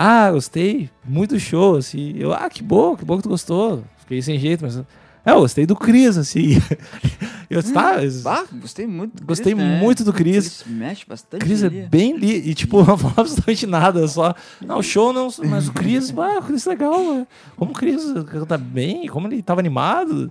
[0.00, 2.14] Ah, gostei muito show, assim.
[2.16, 3.82] Eu, ah, que bom, que bom que tu gostou.
[3.96, 4.80] Fiquei sem jeito, mas.
[5.24, 6.60] Ah, eu gostei do Cris, assim.
[7.50, 9.80] Eu, tá, Bah, gostei muito do Gostei Chris, né?
[9.80, 10.62] muito do Chris.
[10.66, 14.34] Ele mexe bastante Cris é bem li e tipo, não falava absolutamente nada, só.
[14.60, 15.28] Não, o show não.
[15.46, 17.14] Mas o Cris, ah, o Cris é legal.
[17.14, 17.26] né?
[17.56, 20.30] Como o Cris canta bem, como ele tava animado.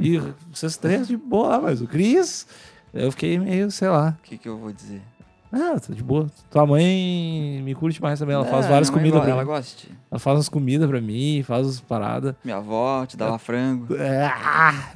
[0.00, 0.18] e
[0.50, 2.46] vocês três de boa, mas o Cris,
[2.94, 4.16] eu fiquei meio, sei lá.
[4.18, 5.02] O que, que eu vou dizer?
[5.58, 6.26] Ah, tá de boa.
[6.50, 9.42] Tua mãe me curte mais também, ela faz É, várias minha mãe comidas pra Ela
[9.42, 9.46] mim.
[9.48, 9.88] gosta.
[10.10, 12.34] Ela faz umas comidas pra mim, faz as paradas.
[12.44, 13.94] Minha avó te dava frango.
[13.98, 14.90] Ah,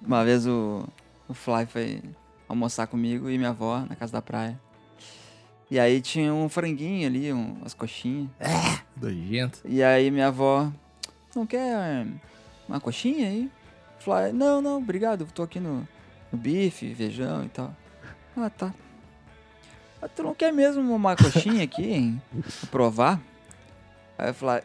[0.00, 0.84] Uma vez o,
[1.28, 2.02] o Fly foi
[2.48, 4.58] almoçar comigo e minha avó na casa da praia.
[5.70, 8.28] E aí tinha um franguinho ali, um, umas coxinhas.
[9.00, 9.58] nojento.
[9.66, 10.72] E aí minha avó,
[11.36, 12.06] não quer
[12.66, 13.50] uma coxinha aí?
[13.98, 15.86] Fly, não, não, obrigado, tô aqui no,
[16.32, 17.74] no bife, feijão e tal.
[18.36, 18.72] Ah, tá.
[20.00, 22.22] Mas tu não quer mesmo uma coxinha aqui, hein?
[22.70, 23.20] Provar?
[24.16, 24.62] Aí eu falei,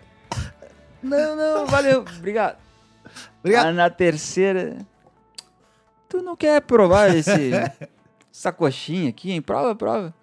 [1.01, 2.57] não, não, valeu, obrigado.
[3.39, 3.67] Obrigado.
[3.67, 4.77] Aí na terceira,
[6.07, 7.51] tu não quer provar esse,
[8.31, 9.41] essa coxinha aqui, hein?
[9.41, 10.13] Prova, prova.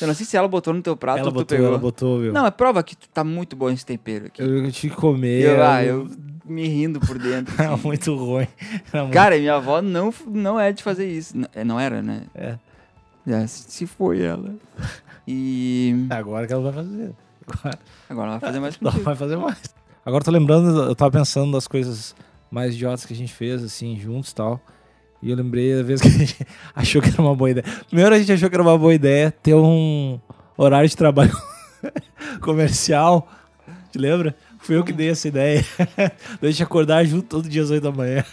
[0.00, 1.68] Eu não sei se ela botou no teu prato ela ou tu botou, pegou.
[1.68, 2.32] ela botou, meu.
[2.32, 4.42] Não, é prova que tu tá muito bom esse tempero aqui.
[4.42, 5.42] Eu, que comer.
[5.44, 6.10] Eu, ah, eu-
[6.44, 7.54] me rindo por dentro.
[7.62, 7.86] Era assim.
[7.86, 8.48] muito ruim.
[8.92, 11.36] Era muito- Cara, minha avó não, não é de fazer isso.
[11.36, 12.22] N- é, Não era, né?
[12.34, 12.58] É.
[13.26, 14.54] É, se foi ela.
[15.26, 17.14] E Agora que ela vai fazer.
[17.46, 17.78] Agora
[18.08, 19.62] agora ela vai fazer mais vai fazer mais.
[20.04, 22.14] Agora eu tô lembrando, eu tava pensando das coisas
[22.50, 24.60] mais idiotas que a gente fez, assim, juntos e tal.
[25.22, 27.64] E eu lembrei da vez que a gente achou que era uma boa ideia.
[27.86, 30.18] Primeiro a gente achou que era uma boa ideia ter um
[30.56, 31.36] horário de trabalho
[32.40, 33.28] comercial.
[33.92, 34.34] Te lembra?
[34.70, 35.64] Fui eu que dei essa ideia.
[36.40, 38.24] da gente acordar junto todo dia às 8 da manhã.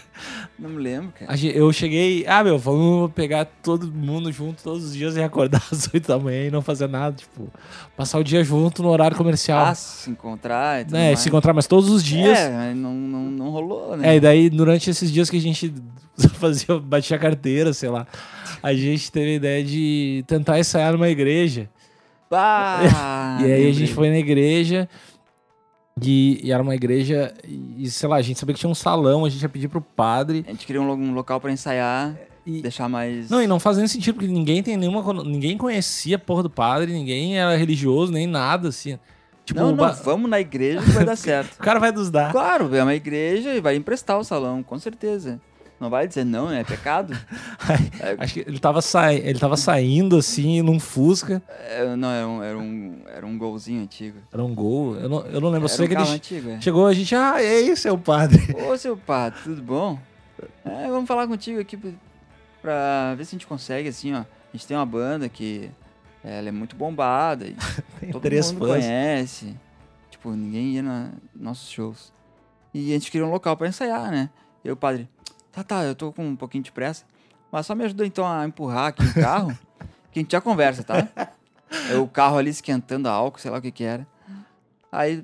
[0.56, 1.36] Não me lembro, cara.
[1.36, 5.92] Eu cheguei, ah, meu, vamos pegar todo mundo junto todos os dias e acordar às
[5.92, 7.16] 8 da manhã e não fazer nada.
[7.16, 7.50] Tipo,
[7.96, 9.66] passar o dia junto no horário comercial.
[9.66, 11.18] Ah, se encontrar e tudo né, mais.
[11.18, 12.38] se encontrar mais todos os dias.
[12.38, 14.10] É, mas não, não, não rolou, né?
[14.10, 15.74] É, e daí durante esses dias que a gente
[16.38, 18.06] fazia, batia a carteira, sei lá,
[18.62, 21.68] a gente teve a ideia de tentar ensaiar numa igreja.
[22.30, 24.88] Ah, e aí a gente foi na igreja
[26.06, 29.24] e, e era uma igreja e, sei lá, a gente sabia que tinha um salão,
[29.24, 30.44] a gente ia pedir pro padre.
[30.46, 32.14] A gente queria um, um local pra ensaiar,
[32.46, 33.30] E, deixar mais...
[33.30, 35.12] Não, e não fazia nem sentido, porque ninguém tem nenhuma.
[35.24, 38.98] Ninguém conhecia a porra do padre, ninguém era religioso, nem nada, assim.
[39.44, 41.54] Tipo, não, não, ba- vamos na igreja que vai dar certo.
[41.60, 42.30] o cara vai nos dar.
[42.32, 45.40] Claro, é uma igreja e vai emprestar o salão, com certeza.
[45.80, 46.60] Não vai dizer não, né?
[46.60, 47.14] É pecado.
[48.00, 49.12] É, Acho que ele tava, sa...
[49.12, 51.42] ele tava saindo assim num Fusca.
[51.48, 54.18] é, não, era um, era, um, era um golzinho antigo.
[54.32, 54.94] Era um gol.
[54.96, 55.68] Eu não, eu não lembro.
[55.68, 56.60] Eu Era sei um que ele antigo, é.
[56.60, 58.54] chegou, a gente, ah, isso, é o padre.
[58.54, 59.98] Ô, seu padre, tudo bom?
[60.64, 61.76] É, vamos falar contigo aqui
[62.62, 64.20] pra- ver se a gente consegue, assim, ó.
[64.20, 65.70] A gente tem uma banda que
[66.24, 67.46] é, ela é muito bombada
[68.00, 68.84] Tem todo três mundo fãs.
[68.84, 69.54] conhece.
[70.10, 72.12] Tipo, ninguém ia nos nossos shows.
[72.72, 74.30] E a gente queria um local pra ensaiar, né?
[74.64, 75.08] E o padre,
[75.64, 77.04] tá, tá, eu tô com um pouquinho de pressa,
[77.50, 79.58] mas só me ajuda então a empurrar aqui o carro,
[80.12, 81.08] que a gente já conversa, tá?
[81.90, 84.06] É o carro ali esquentando a álcool, sei lá o que que era.
[84.90, 85.22] Aí,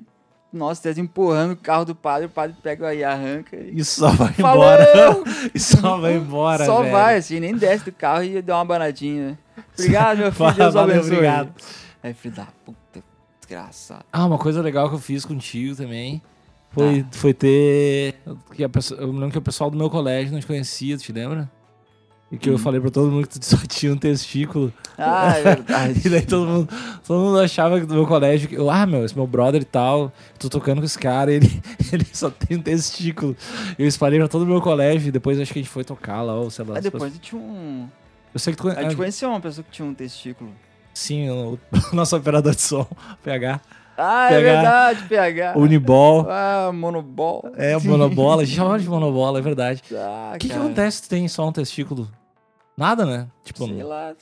[0.53, 3.79] nós três empurrando o carro do padre, o padre pega aí, arranca e...
[3.79, 4.63] E só vai Falou!
[4.63, 5.23] embora.
[5.53, 6.91] e só vai embora, Só velho.
[6.91, 9.37] vai, assim, nem desce do carro e dá uma banadinha.
[9.73, 11.13] Obrigado, meu filho, Deus Valeu, abençoe.
[11.13, 11.53] obrigado.
[12.01, 13.03] Aí, filho da puta,
[13.39, 14.05] desgraçado.
[14.13, 16.21] Ah, uma coisa legal que eu fiz contigo também
[16.75, 17.07] foi, Tá.
[17.11, 18.15] foi ter.
[18.53, 20.97] Que a pessoa- eu me lembro que o pessoal do meu colégio não te conhecia,
[20.97, 21.49] tu te lembra?
[22.31, 22.57] E que eu Hum.
[22.57, 24.73] falei pra todo mundo que tu só tinha um testículo.
[24.97, 26.01] Ah, é verdade.
[26.05, 26.69] E daí todo mundo,
[27.07, 30.11] todo mundo achava que do meu colégio, que, ah, meu, esse meu brother e tal,
[30.39, 31.47] tô tocando com esse cara, ele,
[31.93, 33.35] ele só tem um testículo.
[33.77, 36.21] Eu espalhei pra todo o meu colégio e depois acho que a gente foi tocar
[36.23, 36.73] lá, ou sei lá.
[36.73, 37.87] Aí as depois tinha um.
[38.33, 40.51] Eu sei que tu A gente ah, conheceu uma pessoa que tinha um testículo.
[40.93, 41.59] Sim, o,
[41.91, 42.87] o nosso operador de som,
[43.23, 43.61] PH.
[43.97, 45.53] Ah, é verdade, PH.
[45.57, 46.27] Unibol.
[46.29, 47.49] Ah, monobol.
[47.55, 48.41] É, monobola.
[48.41, 49.81] A gente chamava de monobola, é verdade.
[49.93, 52.09] Ah, O que, que cara, acontece se tem só um testículo?
[52.77, 53.27] Nada, né?
[53.43, 54.13] Tipo, Sei lá.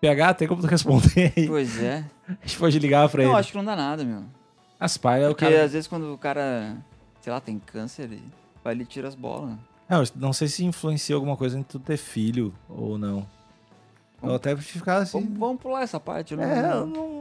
[0.00, 1.46] PH, tem como tu responder aí?
[1.46, 2.04] Pois é.
[2.28, 3.38] A gente pode ligar pra Não, ele.
[3.40, 4.24] acho que não dá nada, meu.
[4.78, 5.64] As pai é o Porque cara.
[5.64, 6.76] às vezes quando o cara,
[7.20, 8.22] sei lá, tem câncer, ele
[8.64, 9.50] vai ali e tira as bolas.
[9.88, 13.26] Não, eu não sei se influencia alguma coisa em tu ter filho ou não.
[14.22, 15.20] Eu até ficar assim.
[15.20, 16.32] Vamos, vamos pular essa parte.
[16.32, 17.19] Eu não, É, eu não,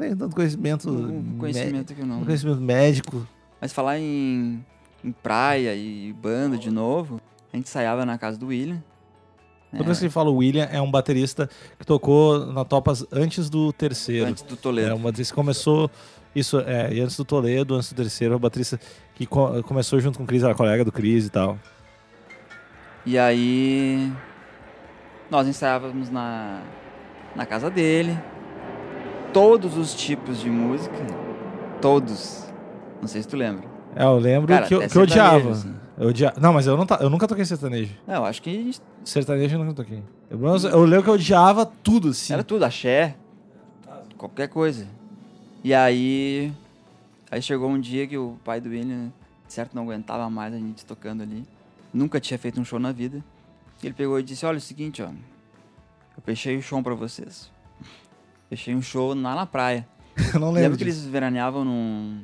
[0.00, 0.88] tenho tanto conhecimento.
[1.38, 2.24] conhecimento que não.
[2.24, 3.26] conhecimento médico.
[3.60, 4.64] Mas falar em,
[5.04, 7.20] em praia e banda de novo,
[7.52, 8.82] a gente ensaiava na casa do William.
[9.70, 13.04] Toda É, vez que ele fala o William, é um baterista que tocou na Topas
[13.12, 14.26] antes do terceiro.
[14.28, 14.94] antes do É Toledo.
[14.96, 15.90] um baterista que começou.
[16.34, 18.80] Isso, é, e antes do Toledo, antes do terceiro, é um baterista
[19.14, 21.58] que co- começou junto com o Cris, era colega do Cris e tal.
[23.06, 24.12] E aí
[25.30, 26.62] nós ensaiávamos na,
[27.36, 28.18] na casa dele.
[29.32, 30.96] Todos os tipos de música.
[31.80, 32.44] Todos.
[33.00, 33.68] Não sei se tu lembra.
[33.94, 35.50] É, eu lembro Cara, que, eu, que eu odiava.
[35.50, 35.74] assim.
[35.98, 36.32] Eu odia...
[36.40, 36.98] Não, mas eu, não ta...
[37.00, 37.94] eu nunca toquei sertanejo.
[38.06, 40.02] Não, eu acho que gente- Sertanejo eu nunca toquei.
[40.30, 42.32] Eu, eu lembro que eu odiava tudo, assim.
[42.32, 43.16] era tudo, axé,
[44.16, 44.86] qualquer coisa.
[45.62, 46.52] E aí,
[47.30, 49.12] aí chegou um dia que o pai do William,
[49.46, 51.44] certo, não aguentava mais a gente tocando ali.
[51.92, 53.22] Nunca tinha feito um show na vida.
[53.82, 55.06] Ele pegou e disse, olha, é o seguinte, ó.
[55.08, 57.50] Eu fechei o show pra vocês.
[58.50, 59.88] Fechei um show lá na praia.
[60.34, 62.22] Eu não Lembra lembro que eles veraneavam num...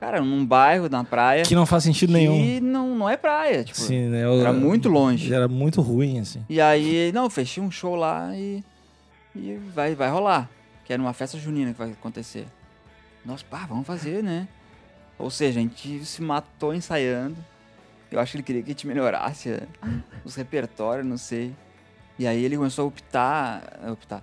[0.00, 1.42] Cara, num bairro, na praia.
[1.42, 2.36] Que não faz sentido nenhum.
[2.38, 3.78] Que não, não é praia, tipo...
[3.80, 4.24] Sim, né?
[4.24, 5.32] Eu- Era muito longe.
[5.32, 6.44] Era muito ruim, assim.
[6.48, 8.62] E aí, não, fechei um show lá e,
[9.34, 10.48] e vai, vai rolar.
[10.84, 12.46] Que era uma festa junina que vai acontecer.
[13.24, 14.46] Nós, pá, vamos fazer, né?
[15.18, 17.36] Ou seja, a gente se matou ensaiando.
[18.10, 19.66] Eu acho que ele queria que a gente melhorasse eh,
[20.24, 21.52] os repertórios, não sei.
[22.18, 24.22] E aí ele começou a optar, a optar,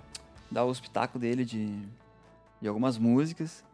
[0.54, 1.82] dar o espetáculo dele de,
[2.62, 3.64] de algumas músicas.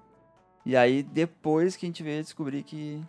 [0.65, 3.01] E aí depois que a gente veio descobrir que,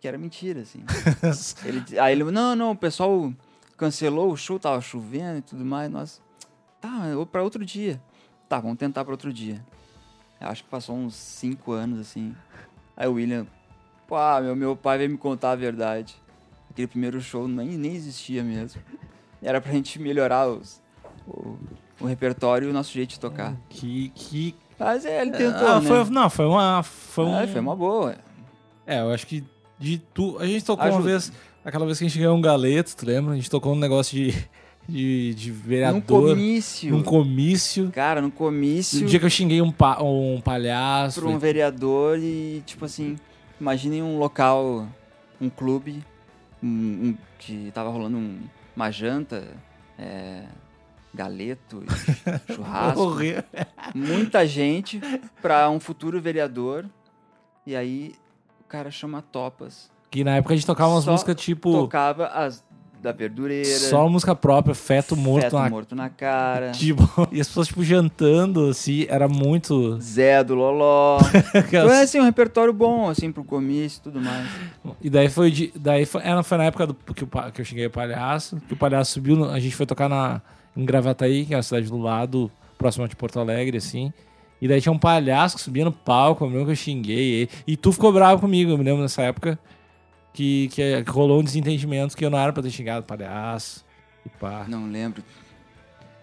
[0.00, 0.84] que era mentira, assim.
[1.64, 3.32] Ele, aí ele, não, não, o pessoal
[3.76, 5.90] cancelou o show, tava chovendo e tudo mais.
[5.90, 6.22] Nós,
[6.80, 8.00] tá, ou pra outro dia.
[8.48, 9.64] Tá, vamos tentar pra outro dia.
[10.40, 12.34] Eu acho que passou uns cinco anos, assim.
[12.96, 13.46] Aí o William,
[14.06, 16.16] pá, meu, meu pai veio me contar a verdade.
[16.70, 18.80] Aquele primeiro show nem, nem existia mesmo.
[19.42, 20.82] Era pra gente melhorar os,
[21.26, 21.58] o,
[22.00, 23.54] o repertório e o nosso jeito de tocar.
[23.68, 24.10] que.
[24.14, 24.54] que...
[24.78, 25.88] Mas é, ele tentou, Ah, né?
[25.88, 26.82] foi, não, foi uma.
[26.82, 27.38] Foi, um...
[27.38, 28.14] Ah, foi uma boa.
[28.86, 29.42] É, eu acho que
[29.78, 30.38] de tu.
[30.38, 31.10] A gente tocou uma Ajuda.
[31.10, 31.32] vez.
[31.64, 33.32] Aquela vez que a gente ganhou um galeto, tu lembra?
[33.32, 34.32] A gente tocou um negócio de.
[34.88, 36.02] de, de Num vereador.
[36.30, 36.90] comício.
[36.92, 37.90] Num comício.
[37.90, 39.00] Cara, num comício.
[39.00, 41.20] No dia que eu xinguei um, pa- um palhaço.
[41.20, 43.16] para um foi- vereador e, tipo assim,
[43.60, 44.86] imaginem um local,
[45.40, 46.04] um clube,
[46.62, 48.38] um, um- que tava rolando um-
[48.76, 49.42] uma janta,
[49.98, 50.42] é,
[51.16, 51.88] galeto, e
[52.54, 53.16] churrasco,
[53.94, 55.00] muita gente
[55.40, 56.84] para um futuro vereador.
[57.66, 58.14] E aí
[58.60, 59.90] o cara chama Topas.
[60.10, 61.72] Que na época a gente tocava umas Só músicas tipo.
[61.72, 62.64] Tocava as
[63.06, 67.46] da verdureira, Só música própria, feto morto feto na morto na cara, Tipo, e as
[67.46, 70.00] pessoas, tipo, jantando, assim, era muito.
[70.00, 71.18] Zé do Loló.
[71.54, 74.48] Então é assim, um repertório bom, assim, pro comício e tudo mais.
[75.00, 75.72] E daí foi de.
[75.74, 78.56] Daí foi, não, foi na época do, que, o que eu cheguei o palhaço.
[78.66, 79.44] Que o palhaço subiu.
[79.44, 80.40] a gente foi tocar na,
[80.76, 84.12] em Gravataí, que é a cidade do lado, próxima de Porto Alegre, assim.
[84.60, 87.50] E daí tinha um palhaço que subia no palco, eu lembro que eu xinguei ele.
[87.66, 89.58] E tu ficou bravo comigo, eu me lembro nessa época.
[90.32, 93.84] Que, que, que rolou um desentendimento que eu não era pra ter xingado o palhaço.
[94.24, 94.66] E pá.
[94.68, 95.22] Não lembro.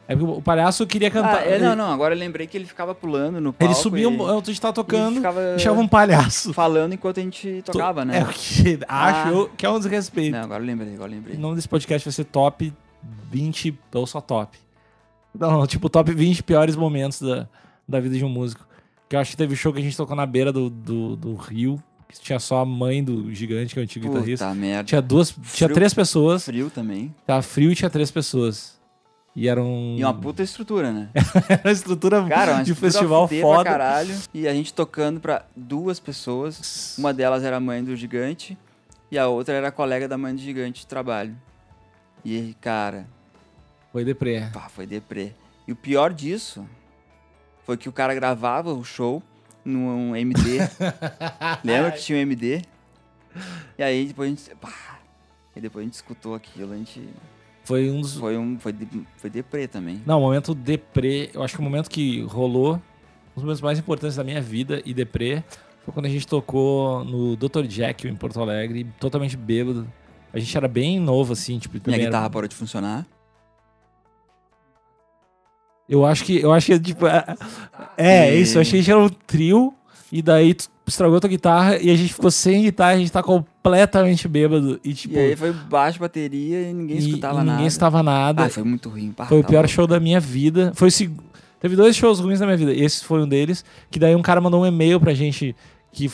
[0.07, 1.37] É porque o palhaço queria cantar.
[1.37, 3.73] Ah, é, ele, não, não, agora eu lembrei que ele ficava pulando no palco.
[3.73, 5.21] ele subia, e- eu- a gente tava tocando,
[5.55, 6.53] deixava um palhaço.
[6.53, 8.19] falando enquanto a gente tocava, né?
[8.19, 9.31] É o que acho Ah.
[9.31, 10.35] eu, que é um desrespeito.
[10.35, 11.35] Não, agora eu lembrei, agora eu lembrei.
[11.37, 12.71] O nome desse podcast vai ser Top
[13.31, 14.57] 20, ou só Top.
[15.37, 17.47] Não, tipo, Top 20 piores momentos da,
[17.87, 18.65] da vida de um músico.
[19.09, 21.35] Que eu acho que teve show que a gente tocou na beira do, do, do
[21.35, 24.45] rio, que tinha só a mãe do gigante, que é o antigo guitarrista.
[24.45, 24.83] Puta merda.
[24.83, 25.73] Tinha duas, tinha Frio.
[25.73, 27.13] três pessoas, Frio também.
[27.25, 28.73] tava frio e tinha três pessoas.
[29.35, 29.95] E era um...
[29.97, 31.09] E uma puta estrutura, né?
[31.49, 33.63] era uma estrutura Cara, uma de estrutura festival fuder pra foda.
[33.69, 34.15] caralho.
[34.31, 36.95] E a gente tocando pra duas pessoas.
[36.99, 38.55] Uma delas era a mãe do gigante.
[39.09, 41.35] E a outra era a colega da mãe do gigante de trabalho.
[42.25, 43.05] E aí, cara,
[43.91, 44.41] Foi deprê.
[44.53, 45.33] pá, foi deprê.
[45.67, 46.65] E o pior disso
[47.63, 49.21] foi que o cara gravava o show
[49.63, 50.59] num MD.
[51.63, 52.61] Lembra que tinha um MD?
[53.77, 54.55] E aí depois a gente.
[54.55, 54.99] Pá,
[55.55, 57.07] e depois a gente escutou aquilo, a gente.
[57.63, 58.15] Foi um dos...
[58.15, 58.59] Foi um.
[58.59, 60.01] Foi, de, foi deprê também.
[60.05, 63.79] Não, o momento deprê, eu acho que o momento que rolou, um dos momentos mais
[63.79, 65.43] importantes da minha vida e deprê,
[65.83, 67.63] foi quando a gente tocou no Dr.
[67.63, 69.87] Jack em Porto Alegre, totalmente bêbado.
[70.33, 73.05] A gente era bem novo, assim, tipo, Minha guitarra parou de funcionar.
[75.87, 77.23] Eu acho que, eu acho que, tipo, é,
[77.97, 79.73] é E- isso, eu achei que a gente era um trio,
[80.11, 83.21] e daí tu estragou tua guitarra, e a gente ficou sem guitarra, a gente tá
[83.21, 87.67] completamente bêbado, e tipo, e aí foi baixo bateria e ninguém escutava e ninguém nada.
[87.67, 88.45] escutava nada.
[88.45, 89.13] Ah, foi muito ruim.
[89.27, 90.71] Foi o tá pior show da minha vida.
[90.73, 91.11] Foi o seg-
[91.59, 92.73] Teve dois shows ruins na minha vida.
[92.73, 93.63] Esse foi um deles.
[93.89, 95.55] Que daí um cara mandou um e-mail pra gente
[95.93, 96.11] que,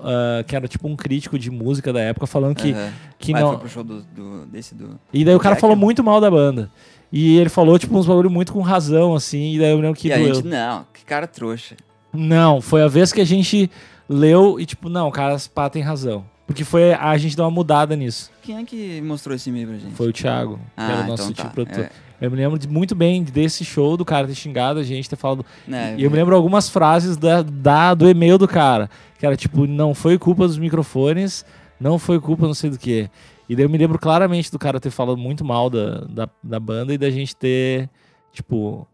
[0.00, 2.92] ah, que era tipo um crítico de música da época, falando que, Aham.
[3.18, 3.48] que não.
[3.50, 4.98] foi pro show do, do- desse do.
[5.12, 5.60] E daí o cara Jack?
[5.60, 6.70] falou muito mal da banda.
[7.12, 9.54] E ele falou, tipo, uns bagulho muito com razão, assim.
[9.54, 10.34] E daí eu lembro que e a doeu.
[10.34, 11.76] gente, não, que cara trouxa.
[12.12, 13.70] Não, foi a vez que a gente
[14.08, 16.24] leu e, tipo, não, cara, pá, tem razão.
[16.46, 18.30] Porque foi a gente deu uma mudada nisso.
[18.42, 19.94] Quem é que mostrou esse e-mail pra gente?
[19.94, 21.50] Foi o Thiago, que ah, era o nosso então tipo tá.
[21.50, 21.84] produtor.
[21.84, 25.16] É, Eu me lembro muito bem desse show do cara ter xingado a gente, ter
[25.16, 25.44] falado.
[25.66, 28.88] né, E eu me lembro algumas frases da, da- do e-mail do cara.
[29.18, 31.44] Que era tipo, não foi culpa dos microfones,
[31.80, 33.08] não foi culpa não sei do que.
[33.48, 36.60] E daí eu me lembro claramente do cara ter falado muito mal da, da, da
[36.60, 37.88] banda e da gente ter,
[38.32, 38.86] tipo,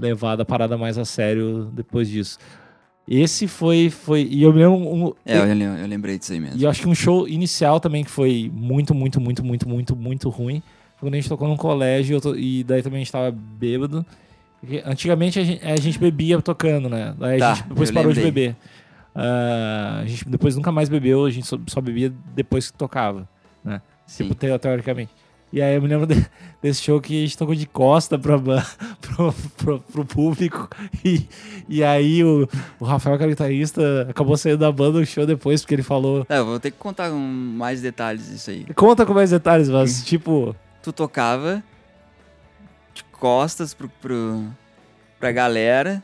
[0.00, 2.38] levado a parada mais a sério depois disso.
[3.08, 3.88] Esse foi.
[3.88, 4.76] foi e eu me lembro.
[4.76, 6.58] Um, É, eu, eu lembrei disso aí mesmo.
[6.58, 9.94] e eu acho que um show inicial também que foi muito, muito, muito, muito, muito,
[9.96, 10.60] muito ruim.
[10.96, 14.04] Foi quando a gente tocou num colégio to- e daí também a gente tava bêbado.
[14.84, 17.14] Antigamente a gente, a gente bebia tocando, né?
[17.16, 18.32] Daí a Tá, gente depois parou de lembrei.
[18.48, 18.56] beber.
[19.18, 23.26] Ah, a gente depois nunca mais bebeu, a gente só, só bebia depois que tocava,
[23.64, 23.80] né?
[24.06, 24.24] Sim.
[24.24, 25.10] Tipo, teo- teoricamente.
[25.52, 26.26] E aí eu me lembro de-
[26.60, 28.36] desse show que a gente tocou de costa pra,
[29.00, 30.68] pro, pro, pro público.
[31.02, 31.26] E,
[31.66, 32.46] e aí o,
[32.78, 36.26] o Rafael, que era guitarrista, acabou saindo da banda no show depois, porque ele falou.
[36.28, 37.16] É, eu vou ter que contar um-
[37.56, 38.66] mais detalhes disso aí.
[38.74, 40.54] Conta com mais detalhes, mas tipo.
[40.82, 41.62] Tu tocava
[42.92, 44.44] de costas pro, pro,
[45.18, 46.02] pra galera,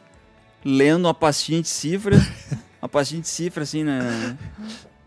[0.64, 2.16] lendo uma pastinha de cifra,
[2.82, 4.36] uma pastinha de cifra assim, na,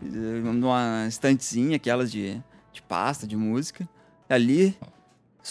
[0.00, 3.88] numa estantezinha, aquelas de, de pasta, de música.
[4.28, 4.76] Ali,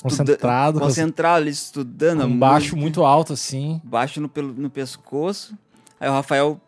[0.02, 5.58] Concentrado, concentrado ali, estudando Um baixo muito alto, assim, baixo no, no pescoço.
[6.00, 6.60] Aí o Rafael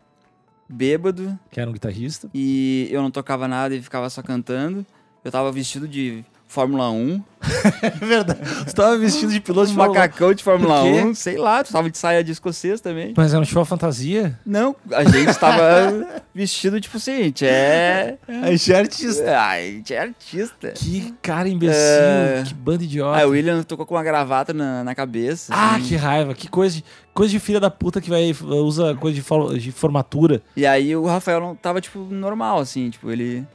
[0.66, 2.30] bêbado que era um guitarrista.
[2.32, 4.86] e eu não tocava nada e ficava só cantando.
[5.22, 7.22] Eu tava vestido de Fórmula 1,
[7.82, 8.40] É verdade.
[8.66, 11.04] Você tava vestido de piloto um de macacão de Fórmula Por quê?
[11.04, 13.12] 1, sei lá, tu tava de saia de escocês também.
[13.16, 14.38] Mas era um show fantasia?
[14.44, 18.16] Não, a gente tava vestido tipo assim, a gente é.
[18.26, 19.38] A gente é artista.
[19.38, 20.70] Ah, a gente é artista.
[20.72, 22.42] Que cara imbecil, É.
[22.46, 23.18] que banda idiota.
[23.18, 25.52] Aí o William tocou com uma gravata na, na cabeça.
[25.54, 25.84] Ah, assim.
[25.84, 29.60] que raiva, que coisa de, coisa de filha da puta que vai usa coisa de,
[29.60, 30.42] de formatura.
[30.56, 33.46] E aí o Rafael não tava, tipo, normal, assim, tipo, ele.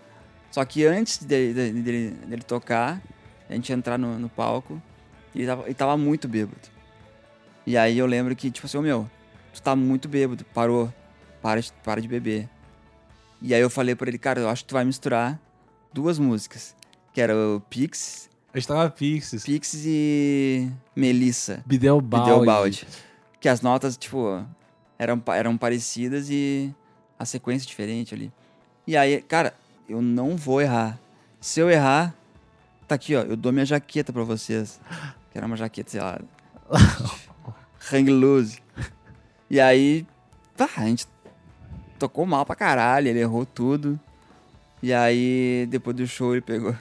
[0.54, 3.02] Só que antes de- de- dele, dele tocar,
[3.50, 4.80] a gente entrar no, no palco,
[5.34, 6.62] ele tava, ele tava muito bêbado.
[7.66, 9.10] E aí eu lembro que, tipo assim, ô meu,
[9.52, 10.94] tu tá muito bêbado, parou,
[11.42, 12.48] para, de- para de beber.
[13.42, 15.40] E aí eu falei pra ele, cara, eu acho que tu vai misturar
[15.92, 16.76] duas músicas,
[17.12, 19.44] que era o Pixies, A gente tava Pixies.
[19.46, 21.64] Pixies e Melissa.
[21.66, 22.46] Bidel Balde.
[22.46, 22.88] balde.
[23.40, 24.46] Que as notas, tipo,
[25.00, 26.72] eram, eram parecidas e
[27.18, 28.32] a sequência diferente ali.
[28.86, 29.56] E aí, cara,
[29.94, 31.00] eu não vou errar.
[31.40, 32.16] Se eu errar,
[32.88, 34.80] tá aqui, ó, eu dou minha jaqueta pra vocês.
[35.32, 36.20] Que era uma jaqueta, sei lá.
[37.92, 38.60] hang loose.
[39.50, 40.08] E aí,
[40.58, 41.08] tá, a gente
[42.00, 44.00] tocou mal pra caralho, ele errou tudo.
[44.82, 46.76] E aí, depois do show, ele pegou.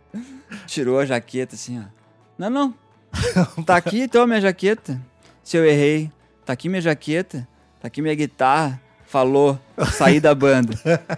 [0.66, 1.84] tirou a jaqueta assim, ó.
[2.36, 2.74] Não, não.
[3.64, 5.00] Tá aqui então minha jaqueta.
[5.42, 6.10] Se eu errei,
[6.44, 7.48] tá aqui minha jaqueta.
[7.80, 8.80] Tá aqui minha guitarra.
[9.06, 9.58] Falou,
[9.92, 10.74] saí da banda.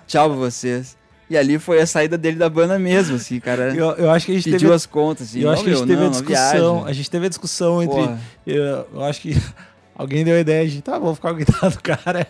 [0.06, 0.96] Tchau pra vocês.
[1.28, 3.74] E ali foi a saída dele da banda mesmo, assim, cara.
[3.76, 5.40] Eu, eu acho que a gente Pediu teve, as contas, assim.
[5.40, 6.74] eu acho "Não, que a gente teve a não, não discussão.
[6.76, 8.16] viaja." A gente teve a discussão entre.
[8.46, 9.34] Eu, eu acho que
[9.96, 12.26] alguém deu a ideia de, tá, vou ficar com a guitarra do cara.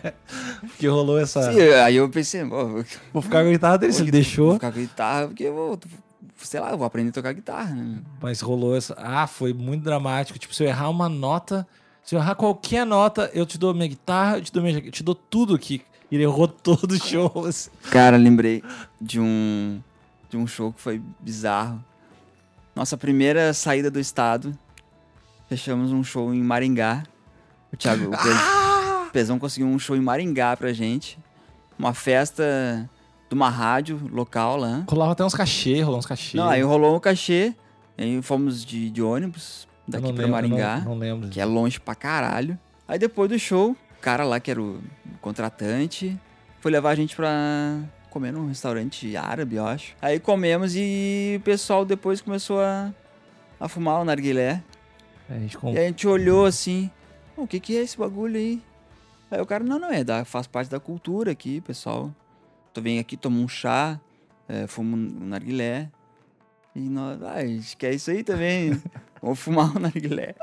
[0.61, 1.51] Porque rolou essa.
[1.51, 2.83] Sim, aí eu pensei, vou
[3.13, 4.53] Vou ficar com a guitarra dele, se ele vou deixou.
[4.55, 5.79] ficar com guitarra, porque eu vou,
[6.41, 7.97] sei lá, eu vou aprender a tocar guitarra, né?
[8.19, 8.95] Mas rolou essa.
[8.97, 10.39] Ah, foi muito dramático.
[10.39, 11.67] Tipo, se eu errar uma nota,
[12.03, 14.91] se eu errar qualquer nota, eu te dou minha guitarra, eu te dou minha eu
[14.91, 15.83] te dou tudo aqui.
[16.11, 17.45] E ele errou todo o show.
[17.45, 17.69] assim.
[17.91, 18.63] Cara, lembrei
[18.99, 19.81] de um
[20.29, 21.83] de um show que foi bizarro.
[22.75, 24.57] Nossa primeira saída do estado,
[25.49, 27.03] fechamos um show em Maringá.
[27.71, 29.05] O Thiago, o Ah!
[29.07, 31.17] o Pezão conseguiu um show em Maringá pra gente.
[31.79, 32.89] Uma festa
[33.29, 34.83] de uma rádio local lá.
[34.89, 36.37] Rolava até uns cachê, rolou uns cachê.
[36.37, 37.53] Não, aí rolou um cachê,
[37.97, 40.77] aí fomos de, de ônibus daqui pra lembro, Maringá.
[40.77, 41.29] Não, não lembro.
[41.29, 42.57] que é longe pra caralho.
[42.87, 44.81] Aí depois do show, cara lá que era o
[45.21, 46.17] contratante
[46.59, 47.79] foi levar a gente pra
[48.09, 49.95] comer num restaurante árabe, eu acho.
[50.01, 52.93] Aí comemos e o pessoal depois começou a,
[53.59, 54.63] a fumar o narguilé.
[55.29, 55.73] É, a gente com...
[55.73, 56.89] E a gente olhou assim,
[57.35, 58.61] "Ô, o que que é esse bagulho aí?
[59.29, 62.13] Aí o cara, não, não, é, da, faz parte da cultura aqui, pessoal.
[62.73, 63.99] Tu vem aqui, toma um chá,
[64.47, 65.89] é, fuma um narguilé.
[66.73, 68.81] E nós, ah, a gente quer isso aí também.
[69.21, 70.35] Vamos fumar um narguilé.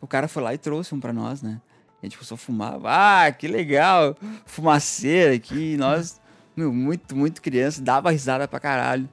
[0.00, 1.60] O cara foi lá e trouxe um pra nós, né?
[2.02, 2.78] A gente começou a fumar.
[2.84, 4.16] Ah, que legal!
[4.44, 5.76] Fumaceira aqui.
[5.76, 6.20] Nós,
[6.56, 9.08] meu, muito, muito criança, dava risada pra caralho.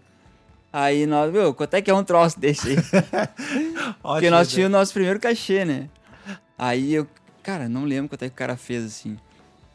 [0.74, 2.76] Aí nós, meu, quanto é que é um troço desse aí?
[4.02, 4.54] Porque nós né?
[4.54, 5.88] tínhamos o nosso primeiro cachê, né?
[6.58, 7.08] Aí eu,
[7.42, 9.18] cara, não lembro quanto é que o cara fez, assim.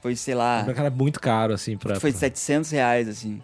[0.02, 1.98] Foi, sei lá, Era muito caro, assim, pra...
[1.98, 3.40] foi pra- 700 reais, assim.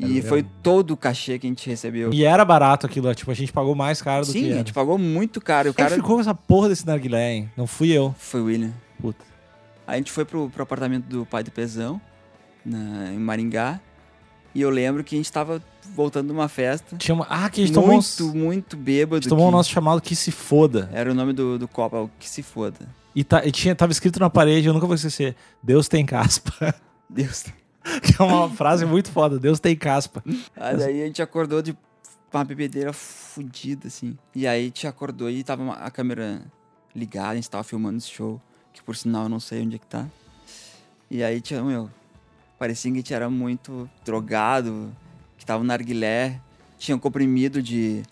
[0.00, 2.12] Era- E foi todo o cachê que a gente recebeu.
[2.12, 4.58] E era barato aquilo, tipo, a gente pagou mais caro do Sim, que a era.
[4.58, 5.70] gente pagou muito caro.
[5.70, 7.50] O Quem cara ficou com essa porra desse narguilé, hein?
[7.56, 8.14] Não fui eu.
[8.18, 8.72] foi o William.
[9.00, 9.24] Puta.
[9.86, 12.00] Aí a gente foi pro, pro apartamento do pai do Pezão,
[12.64, 13.80] na, em Maringá.
[14.54, 15.62] E eu lembro que a gente tava
[15.94, 16.96] voltando de uma festa.
[16.96, 17.26] Tinha uma...
[17.28, 18.34] Ah, que a gente tomou, muito, uns...
[18.34, 19.22] muito a bêbado.
[19.22, 20.90] gente tomou o que nosso chamado Que Se Foda.
[20.92, 22.88] Era o nome do, do copo, é o que se foda.
[23.14, 26.74] E, tá, e tinha, tava escrito na parede, eu nunca vou esquecer, Deus tem caspa.
[27.08, 27.44] Deus.
[28.02, 30.22] que é uma frase muito foda, Deus tem caspa.
[30.56, 31.76] Aí daí a gente acordou de
[32.32, 34.16] uma bebedeira fudida, assim.
[34.34, 36.42] E aí a gente acordou e tava a câmera
[36.94, 38.40] ligada, a gente tava filmando esse show.
[38.72, 40.06] Que por sinal eu não sei onde é que tá.
[41.10, 41.90] E aí tinha, meu,
[42.58, 44.90] parecia que a gente era muito drogado,
[45.36, 46.40] que tava no narguilé,
[46.78, 48.02] tinha um comprimido de,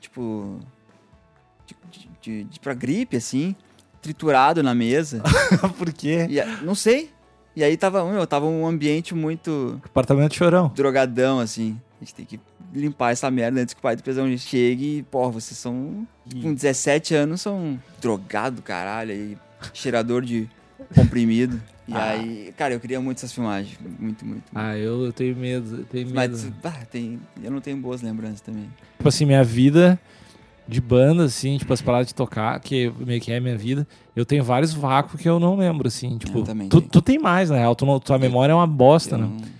[0.00, 0.58] tipo,
[1.66, 3.54] de, de, de, de pra gripe, assim,
[4.02, 5.22] triturado na mesa.
[5.78, 6.26] Por quê?
[6.28, 7.10] E, não sei.
[7.54, 10.68] E aí tava, meu, tava um ambiente muito Apartamento chorão.
[10.74, 11.80] drogadão, assim.
[12.00, 12.40] A gente tem que
[12.72, 16.06] limpar essa merda antes que o pai do pesão chegue e, pô, vocês são.
[16.40, 19.38] Com 17 anos são drogado, caralho, aí,
[19.72, 20.48] cheirador de
[20.94, 21.60] comprimido.
[21.86, 22.10] E Ah.
[22.10, 23.78] aí, cara, eu queria muito essas filmagens.
[23.80, 24.24] Muito, muito.
[24.24, 24.44] muito.
[24.54, 26.14] Ah, eu, eu tenho medo, eu tenho medo.
[26.14, 28.68] Mas, bah, tem, eu não tenho boas lembranças também.
[28.96, 29.98] Tipo assim, minha vida
[30.66, 34.26] de banda, assim, tipo, as paradas de tocar, que meio que é minha vida, eu
[34.26, 37.74] tenho vários vácuos que eu não lembro, assim, tipo, tu, tu tem mais, na real,
[37.74, 39.26] tu não- tua memória é uma bosta, Eu né?
[39.26, 39.58] não-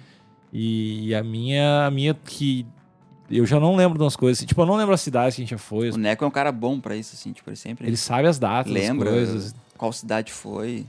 [0.52, 2.66] E a minha, a minha que
[3.30, 5.44] eu já não lembro das coisas, assim, tipo, eu não lembro as cidades que a
[5.44, 7.86] gente já foi, O Neco é um cara bom pra isso, assim, tipo, ele sempre
[7.86, 9.54] ele sabe as datas, lembra as coisas.
[9.78, 10.84] Qual cidade foi.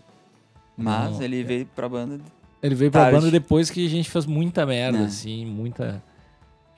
[0.76, 2.20] Mas Não, ele é- veio pra banda.
[2.62, 3.18] Ele veio pra Tarde.
[3.18, 5.04] banda depois que a gente fez muita merda, É.
[5.06, 6.04] assim, muita...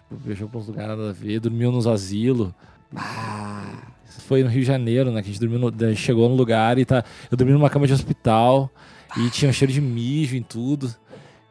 [0.09, 2.51] Tipo, viajou pra uns lugares nada a ver, dormiu nos asilos.
[2.95, 3.87] Ah,
[4.27, 5.21] Foi no Rio de Janeiro, né?
[5.21, 7.03] Que a gente dormiu no- a gente chegou no lugar e tá.
[7.31, 8.69] Eu dormi numa cama de hospital
[9.17, 10.93] e tinha um cheiro de mijo em tudo.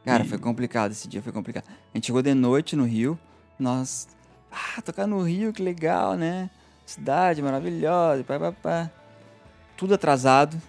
[0.04, 1.64] cara, E- foi complicado esse dia, foi complicado.
[1.66, 3.18] A gente chegou de noite no Rio,
[3.58, 4.06] nós.
[4.52, 6.50] Ah, tocar no Rio, que legal, né?
[6.86, 8.90] Cidade maravilhosa, pá, pá, pá.
[9.80, 10.60] Tudo atrasado,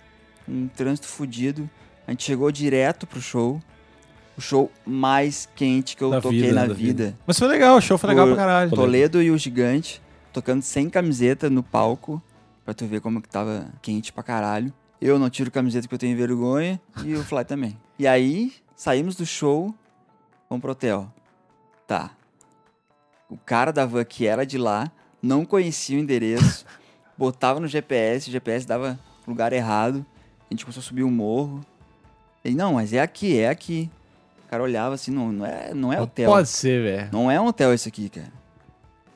[0.48, 1.70] um trânsito fudido.
[2.08, 3.62] A gente chegou direto pro show.
[4.38, 7.20] O show mais quente que eu Da toquei vida, na da vida.
[7.28, 8.72] Mas foi legal, o show foi legal O pra caralho.
[8.72, 10.02] Toledo e o Gigante
[10.32, 12.24] tocando sem camiseta no palco,
[12.64, 14.74] pra tu ver como que tava quente pra caralho.
[15.02, 17.78] Eu não tiro camiseta porque eu tenho vergonha e o Fly também.
[18.00, 19.76] E aí, saímos do show,
[20.50, 21.14] vamos pro hotel.
[21.86, 22.12] Tá.
[23.30, 24.90] O cara da van que era de lá
[25.22, 26.66] não conhecia o endereço,
[27.18, 30.06] botava no GPS, o GPS dava lugar errado.
[30.50, 31.66] A gente começou a subir o morro.
[32.44, 33.90] Ele, não, mas é aqui, é aqui.
[34.46, 36.30] O cara olhava assim, não, não é, não é hotel.
[36.30, 37.10] Pode ser, velho.
[37.12, 38.32] Não é um hotel esse aqui, cara.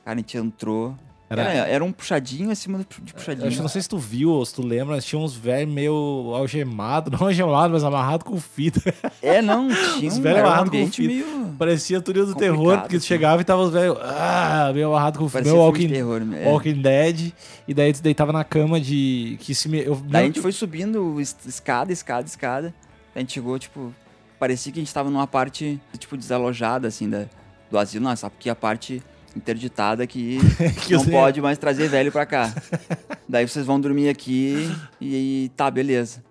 [0.04, 0.96] Cara, a gente entrou.
[1.28, 3.50] Era- Era, era um puxadinho acima de Eu puxadinho.
[3.50, 5.92] que não sei se tu viu ou se tu lembra, mas tinha uns velhos meio
[6.34, 8.94] algemados, não algemados, mas amarrados com fita.
[9.20, 9.66] É, não,
[9.98, 11.02] tinha um, velhos um amarrados com fita.
[11.08, 11.54] meio...
[11.58, 13.06] Parecia tudo do terror, porque tu assim.
[13.06, 16.22] chegava e tava os velhos ah, meio amarrado com fita, filme de walking, terror.
[16.34, 16.48] É.
[16.48, 17.32] walking Dead.
[17.66, 19.36] E daí tu deitava na cama de.
[19.40, 22.74] Que se me, eu, Daí a gente foi subindo es- escada, escada, escada.
[23.14, 23.92] A gente chegou, tipo...
[24.38, 27.24] Parecia que a gente tava numa parte, tipo, desalojada, assim, da,
[27.70, 28.04] do asilo.
[28.04, 28.34] Não, sabe?
[28.36, 29.02] Porque a parte
[29.36, 30.38] interditada que,
[30.86, 32.52] Que não pode mais trazer velho pra cá.
[33.28, 34.68] Daí vocês vão dormir aqui
[35.00, 36.24] e tá, beleza.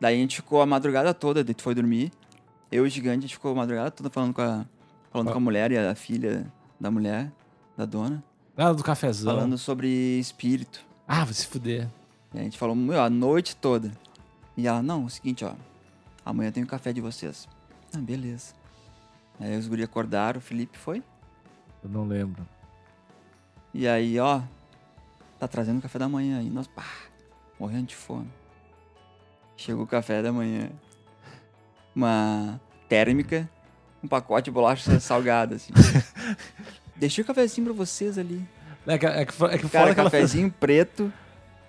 [0.00, 2.10] Daí a gente ficou a madrugada toda, daí tu foi dormir.
[2.72, 4.64] Eu e o gigante, a gente ficou a madrugada toda falando com a,
[5.12, 7.30] falando com a mulher e a filha da mulher,
[7.76, 8.24] da dona.
[8.56, 9.34] Nada do cafezão.
[9.34, 9.88] Falando sobre
[10.18, 10.80] espírito.
[11.06, 11.86] Ah, vai se fuder.
[12.32, 13.92] E a gente falou, meu, a noite toda.
[14.56, 15.52] E ela, não, é o seguinte, ó.
[16.24, 17.46] Amanhã tem o café de vocês.
[17.92, 18.54] Ah, beleza.
[19.38, 21.02] Aí os guri acordaram, o Felipe foi.
[21.82, 22.46] Eu não lembro.
[23.72, 24.42] E aí, ó,
[25.38, 26.50] tá trazendo café da manhã aí.
[26.50, 26.84] Nós, pá,
[27.58, 28.30] morrendo de fome.
[29.56, 30.70] Chegou o café da manhã.
[31.94, 33.48] Uma térmica,
[34.02, 35.72] um pacote de bolacha salgada, assim.
[36.96, 38.46] Deixei o cafezinho pra vocês ali.
[38.86, 41.12] É que, é que, é que Cara, ela cafezinho preto.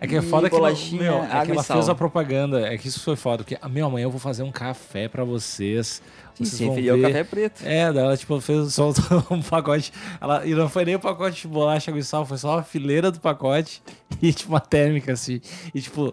[0.02, 2.68] É que é foda que ela, meu, é que ela fez a propaganda.
[2.68, 3.44] É que isso foi foda.
[3.44, 6.02] Porque, ah, meu, amanhã eu vou fazer um café pra vocês.
[6.34, 7.02] Sim, vocês vão ver.
[7.04, 7.62] café preto.
[7.64, 8.90] É, daí ela tipo fez só
[9.30, 9.94] um pacote.
[10.20, 13.12] Ela, e não foi nem o pacote de bolacha e sal, foi só uma fileira
[13.12, 13.84] do pacote
[14.20, 15.40] e tipo uma térmica assim.
[15.74, 16.12] E tipo,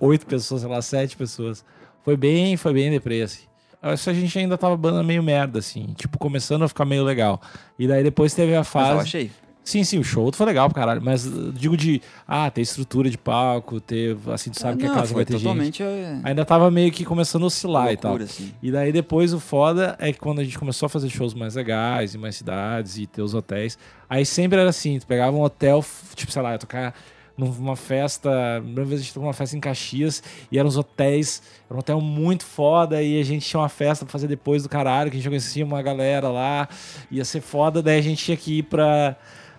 [0.00, 1.64] oito pessoas, sei lá, sete pessoas.
[2.04, 3.42] Foi bem, foi bem deprê, assim.
[3.80, 5.94] Acho que a gente ainda tava banda meio merda, assim.
[5.96, 7.40] Tipo, começando a ficar meio legal.
[7.78, 9.00] E daí depois teve a Mas eu fase.
[9.00, 9.30] achei.
[9.68, 11.02] Sim, sim, o show foi legal pra caralho.
[11.02, 14.88] Mas uh, digo de, ah, ter estrutura de palco, ter, assim, tu sabe que a
[14.88, 15.42] Não, casa foi vai ter gente.
[15.42, 18.12] totalmente é, Ainda tava meio que começando a oscilar e tal.
[18.12, 18.54] loucura, assim.
[18.62, 21.54] E daí depois o foda é que quando a gente começou a fazer shows mais
[21.54, 23.76] legais, em mais cidades e ter os hotéis,
[24.08, 26.94] aí sempre era assim, tu pegava um hotel, tipo, sei lá, ia tocar
[27.36, 30.76] numa festa, a primeira vez a gente tocou numa festa em Caxias e eram os
[30.76, 34.62] hotéis, era um hotel muito foda e a gente tinha uma festa pra fazer depois
[34.64, 36.68] do caralho, que a gente conhecia uma galera lá,
[37.10, 39.14] ia ser foda, daí a gente tinha que ir pra,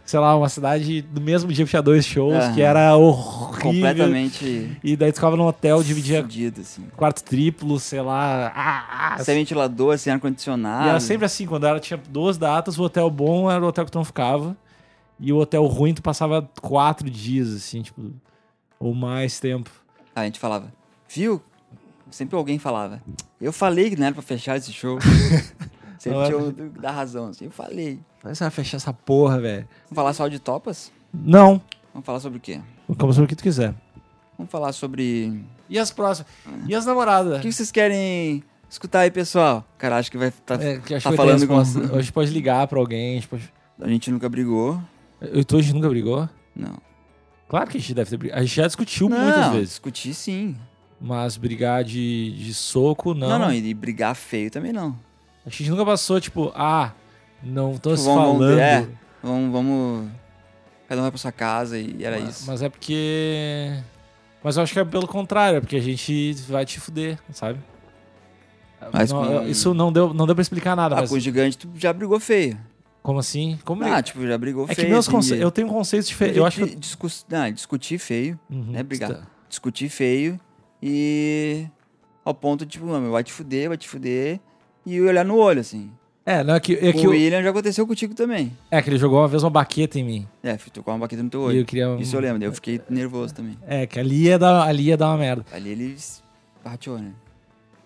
[0.09, 2.53] sei lá, uma cidade do mesmo dia que tinha dois shows, Aham.
[2.55, 3.61] que era horrível.
[3.61, 6.81] Completamente E daí tu ficava num hotel, dividia fudido, assim.
[6.97, 10.87] quarto triplo, sei lá, ah, ah, Sem ventilador, sem ar-condicionado.
[10.87, 13.85] e era sempre assim, quando ela tinha duas datas, o hotel bom era o hotel
[13.85, 14.57] que tu não ficava.
[15.19, 18.01] E o hotel ruim tu passava quatro dias, assim, tipo,
[18.79, 19.69] ou mais tempo.
[20.15, 20.73] A gente falava,
[21.07, 21.39] viu?
[22.09, 22.99] Sempre alguém falava.
[23.39, 24.97] Eu falei que não era pra fechar esse show.
[25.99, 27.45] sempre Não tinha o da razão, assim.
[27.45, 27.99] Eu falei.
[28.23, 29.67] Mas você vai fechar essa porra, velho.
[29.85, 30.91] Vamos falar só de topas?
[31.13, 31.61] Não,
[31.93, 32.61] Vamos falar sobre o quê?
[32.97, 33.73] como sobre o que tu quiser.
[34.37, 35.43] Vamos falar sobre...
[35.69, 36.31] E as próximas?
[36.67, 37.41] E as O namoradas?
[37.41, 39.65] que vocês querem Escutar aí, pessoal.
[39.79, 41.57] Cara, acho que vai tá, É, que acho tá falando com...
[41.57, 41.95] resposta.
[41.95, 43.13] A gente pode ligar pra alguém.
[43.13, 43.53] A gente, pode...
[43.81, 44.79] A gente nunca brigou.
[45.19, 46.29] Eu e tu, a gente nunca brigou?
[46.55, 46.77] Não.
[47.47, 48.39] Claro que a gente deve ter brigado.
[48.39, 49.69] A gente já discutiu não, muitas vezes.
[49.69, 50.55] discutir sim.
[51.01, 53.29] Mas brigar de, de soco, não.
[53.29, 54.95] Não, não, e brigar feio também não.
[55.49, 56.91] A gente nunca passou, tipo, ah,
[57.43, 58.59] não tô se Vamos- falando.
[58.59, 58.87] é.
[59.23, 60.09] Vamos, vamos.
[60.87, 62.47] Cada um vai pra sua casa e era mas, isso.
[62.47, 63.73] mas é porque.
[64.43, 67.59] Mas eu acho que é pelo contrário, é porque a gente vai te fuder, sabe?
[68.93, 71.19] Mas Não, com- Isso não deu, não deu pra explicar nada, ah, mas com o
[71.19, 72.57] gigante tu já brigou feio.
[73.03, 73.59] como assim?
[73.65, 74.87] Como Ah, tipo, já brigou é feio.
[74.87, 75.37] que meus assim, conce...
[75.37, 76.35] eu tenho conceitos diferentes.
[76.35, 76.77] de- Eu acho que.
[77.29, 78.39] não, discutir feio.
[78.49, 79.09] Uhum, né, brigar.
[79.13, 79.21] tá.
[79.49, 80.39] Discutir feio
[80.81, 81.65] e.
[82.23, 84.39] Ao ponto tipo, mano, vai te fuder, vai te fuder.
[84.95, 85.91] E olhar no olho, assim.
[86.25, 88.51] É, não é que, é que, o eu- William já aconteceu contigo também.
[88.69, 90.27] é que ele jogou uma vez uma baqueta em mim.
[90.43, 91.57] É, tu com uma baqueta no teu E olho.
[91.61, 91.95] eu queria.
[91.99, 93.57] Isso eu lembro, eu fiquei nervoso também.
[93.67, 95.45] É, que ali ia dar, ali ia dar uma merda.
[95.51, 95.95] Ali ele
[96.63, 97.11] rateou, né?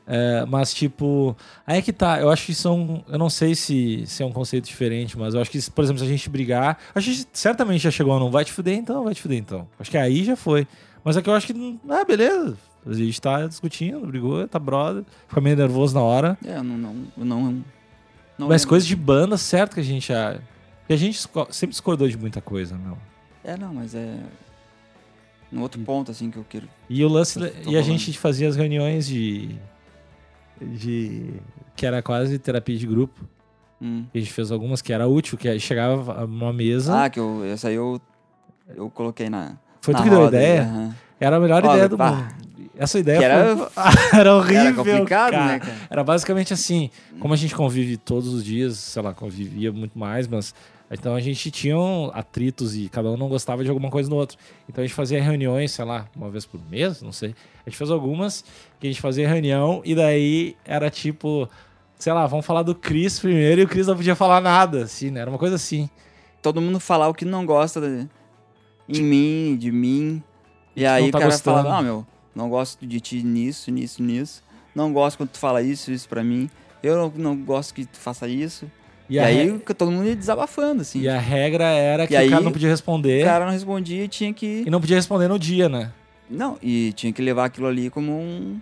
[0.05, 1.35] É, mas, tipo,
[1.65, 2.19] aí é que tá.
[2.19, 3.01] Eu acho que são.
[3.07, 5.99] Eu não sei se, se é um conceito diferente, mas eu acho que, por exemplo,
[5.99, 6.77] se a gente brigar.
[6.93, 9.65] A gente certamente já chegou a não vai te fuder então, vai te fuder então.
[9.79, 10.67] Acho que aí já foi.
[11.05, 11.79] Mas é que eu acho que.
[11.89, 12.57] Ah, beleza.
[12.85, 15.03] A gente tá discutindo, brigou, tá brother.
[15.27, 16.37] Fica meio nervoso na hora.
[16.43, 16.77] É, não.
[16.77, 17.63] não, não,
[18.37, 20.37] não mas coisas de banda, certo que a gente já.
[20.87, 21.17] Que a gente
[21.49, 22.97] sempre discordou de muita coisa, meu.
[23.43, 24.17] É, não, mas é.
[25.51, 26.67] No outro ponto, assim, que eu quero.
[26.89, 27.39] E o lance.
[27.39, 29.55] Tô e a gente fazia as reuniões de.
[30.61, 31.33] De.
[31.75, 33.23] Que era quase terapia de grupo.
[33.81, 34.05] Hum.
[34.13, 37.03] A gente fez algumas que era útil, que chegava numa mesa.
[37.03, 38.01] Ah, que eu, essa aí eu.
[38.75, 39.57] Eu coloquei na.
[39.81, 40.95] foi na tu que deu a roda ideia?
[41.19, 42.11] Era a melhor Ó, ideia do pá.
[42.11, 42.52] mundo.
[42.77, 43.69] Essa ideia Que era- foi...
[44.19, 44.61] era horrível.
[44.61, 45.45] Era complicado, cara.
[45.45, 45.75] né, cara?
[45.89, 50.27] Era basicamente assim, como a gente convive todos os dias, sei lá, convivia muito mais,
[50.27, 50.53] mas
[50.91, 51.75] então a gente tinha
[52.13, 54.37] atritos e cada um não gostava de alguma coisa no outro.
[54.69, 57.35] Então a gente fazia reuniões, sei lá, uma vez por mês, não sei.
[57.65, 58.43] A gente fez algumas
[58.79, 61.49] que a gente fazia reunião e daí era tipo,
[61.97, 65.09] sei lá, vamos falar do Chris primeiro e o Chris não podia falar nada, assim,
[65.09, 65.21] né?
[65.21, 65.89] Era uma coisa assim.
[66.41, 68.07] Todo mundo falar o que não gosta de,
[68.89, 70.21] em mim, de mim.
[70.75, 71.57] E aí tá o cara gostando.
[71.63, 74.43] fala, não, meu, não gosto de ti nisso, nisso, nisso.
[74.75, 76.49] Não gosto quando tu fala isso, isso pra mim.
[76.81, 78.69] Eu não, não gosto que tu faça isso.
[79.09, 81.01] E, E, aí re- todo mundo ia desabafando, assim.
[81.01, 83.51] e a regra era que E o cara aí, não podia responder O cara não
[83.51, 84.63] respondia e tinha que.
[84.65, 85.91] e não podia responder no dia, né?
[86.29, 88.59] Não, e tinha que levar aquilo ali como um.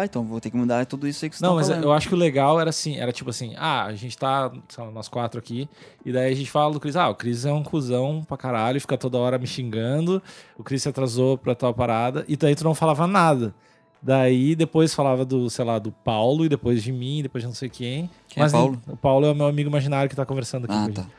[0.00, 1.84] Tá, então vou ter que mudar tudo isso aí que você Não, tá mas falando.
[1.84, 4.82] eu acho que o legal era assim, era tipo assim, ah, a gente tá, sei
[4.84, 5.68] lá, nós quatro aqui,
[6.06, 8.80] e daí a gente fala do Cris, ah, o Cris é um cuzão pra caralho,
[8.80, 10.22] fica toda hora me xingando,
[10.56, 13.54] o Cris se atrasou pra tal parada, e daí tu não falava nada.
[14.02, 17.54] Daí depois falava do, sei lá, do Paulo, e depois de mim, depois de não
[17.54, 18.08] sei quem.
[18.28, 18.80] Quem é mas Paulo?
[18.88, 21.02] O Paulo é o meu amigo imaginário que tá conversando aqui Ah, com tá.
[21.02, 21.12] gente.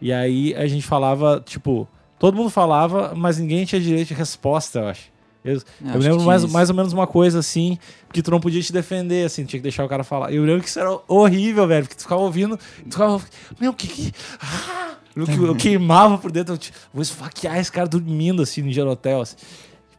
[0.00, 4.78] E aí a gente falava, tipo, todo mundo falava, mas ninguém tinha direito de resposta,
[4.78, 5.10] eu acho.
[5.48, 7.78] Eu, É, eu que lembro mais, mais ou menos uma coisa assim,
[8.12, 10.32] que tu não podia te defender, assim, tinha que deixar o cara falar.
[10.32, 13.20] Eu lembro que isso era horrível, velho, porque tu ficava ouvindo, tu ficava,
[13.60, 14.12] meu, que que.
[14.40, 14.94] Ah!
[15.16, 18.70] Eu, que- eu queimava por dentro, eu te- vou esfaquear esse cara dormindo, assim, no
[18.70, 19.36] dia no hotel, assim.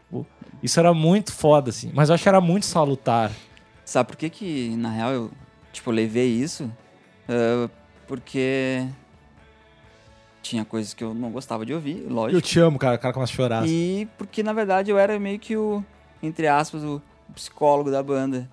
[0.08, 0.26] Tipo,
[0.64, 3.30] isso era muito foda, assim, mas eu acho que era muito salutar.
[3.84, 5.32] Sabe por que que, na real, eu,
[5.74, 6.72] tipo, levei isso?
[7.28, 7.70] Ah,
[8.08, 8.86] porque
[10.50, 12.42] tinha coisas que eu não gostava de ouvir, Eu lógico.
[12.42, 13.68] te amo, cara, o cara começa a chorar.
[13.68, 15.84] E porque, na verdade, eu era meio que o,
[16.24, 17.02] entre aspas, o
[17.34, 18.50] psicólogo da banda.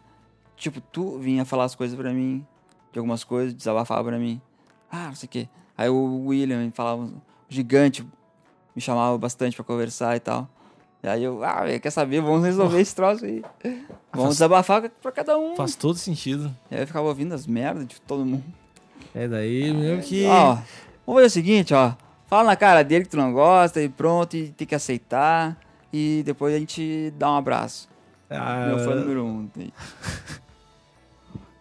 [0.56, 2.44] Tipo, tu vinha falar as coisas pra mim,
[2.92, 4.40] de algumas coisas, desabafava pra mim.
[4.90, 5.48] Ah, não sei o quê.
[5.76, 7.12] Aí o William falava, o
[7.48, 8.06] gigante
[8.74, 10.48] me chamava bastante pra conversar e tal.
[11.02, 13.42] E aí eu, ah, quer saber, vamos resolver esse troço aí.
[14.12, 15.54] Vamos Faz- desabafar pra cada um.
[15.56, 16.50] Faz todo sentido.
[16.70, 18.42] E aí eu ficava ouvindo as merdas de todo mundo.
[19.14, 20.24] É daí mesmo que.
[20.24, 20.56] Ó,
[21.06, 21.92] vamos fazer o seguinte, ó.
[22.26, 25.56] Fala na cara dele que tu não gosta e pronto, e tem que aceitar.
[25.92, 27.88] E depois a gente dá um abraço.
[28.28, 29.48] Ah, Meu fã número um.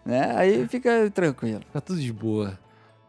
[0.04, 0.32] né?
[0.36, 1.60] Aí fica tranquilo.
[1.66, 2.58] Fica tudo de boa.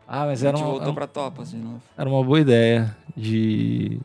[0.07, 1.81] Ah, mas A era gente uma, voltou pra topas de novo.
[1.97, 3.99] era uma boa ideia de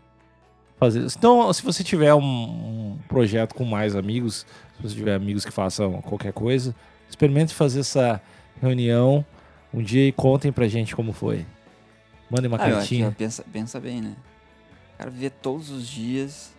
[0.79, 1.07] fazer.
[1.17, 4.45] Então, se você tiver um, um projeto com mais amigos,
[4.77, 6.75] se você tiver amigos que façam qualquer coisa,
[7.09, 8.21] experimente fazer essa
[8.61, 9.25] reunião
[9.73, 11.47] um dia e contem pra gente como foi.
[12.33, 13.15] Mandem uma Ah, eu aqui, cartinha.
[13.17, 14.17] pensa, pensa bem, né?
[14.95, 16.53] O cara viver todos os dias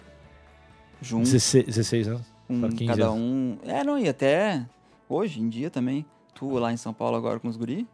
[1.02, 2.34] junto 16, 16 anos.
[2.48, 3.18] 15 cada anos.
[3.20, 3.58] um.
[3.64, 4.66] É, não, e até
[5.10, 6.06] hoje em dia também.
[6.36, 7.88] Tu lá em São Paulo agora com os guri.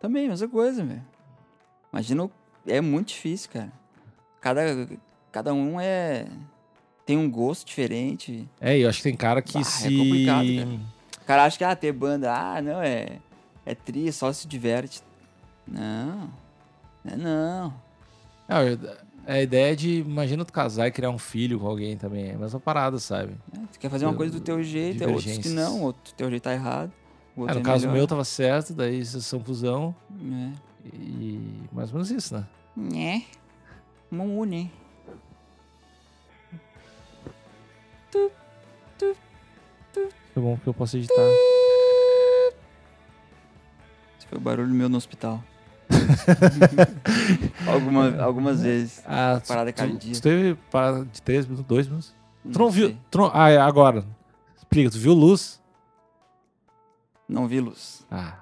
[0.00, 1.02] Também, mesma coisa, velho.
[1.92, 2.28] Imagina,
[2.66, 3.72] é muito difícil, cara.
[4.40, 4.62] Cada,
[5.32, 6.26] cada um é.
[7.06, 8.48] Tem um gosto diferente.
[8.60, 9.96] É, eu acho que tem cara que Bah, é se.
[9.96, 10.80] complicado, cara.
[11.22, 13.18] O cara acha que, ah, ter banda, ah, não, é.
[13.64, 15.00] É tri, só se diverte.
[15.66, 16.28] Não.
[17.04, 17.74] É não.
[18.48, 18.78] Não, eu-
[19.26, 22.30] a ideia é de, imagina tu casar e criar um filho com alguém também.
[22.30, 23.34] É a mesma parada, sabe?
[23.52, 26.28] É, tu quer fazer uma coisa do teu jeito, é outros que não, outro teu
[26.28, 26.92] jeito tá errado.
[27.36, 27.96] É, no é caso melhor.
[27.98, 29.94] meu tava certo, daí vocês são fusão.
[30.12, 30.52] É.
[30.92, 32.46] E mais ou menos isso, né?
[32.76, 33.24] Né?
[34.10, 34.70] Mumu, né?
[40.36, 41.14] É bom que eu posso editar.
[44.18, 45.42] Esse foi o barulho meu no hospital.
[47.66, 49.02] Alguma, algumas vezes.
[49.06, 50.18] Ah, Parada cardíaca.
[50.18, 52.14] tu teve parada de 3 minutos, 2 minutos?
[52.42, 52.86] Tu não, Não viu?
[52.88, 52.98] sei.
[53.10, 54.04] Tu não, ah, é, agora.
[54.56, 55.60] Explica, tu viu luz?
[57.28, 58.04] Não vi luz.
[58.10, 58.38] Ah,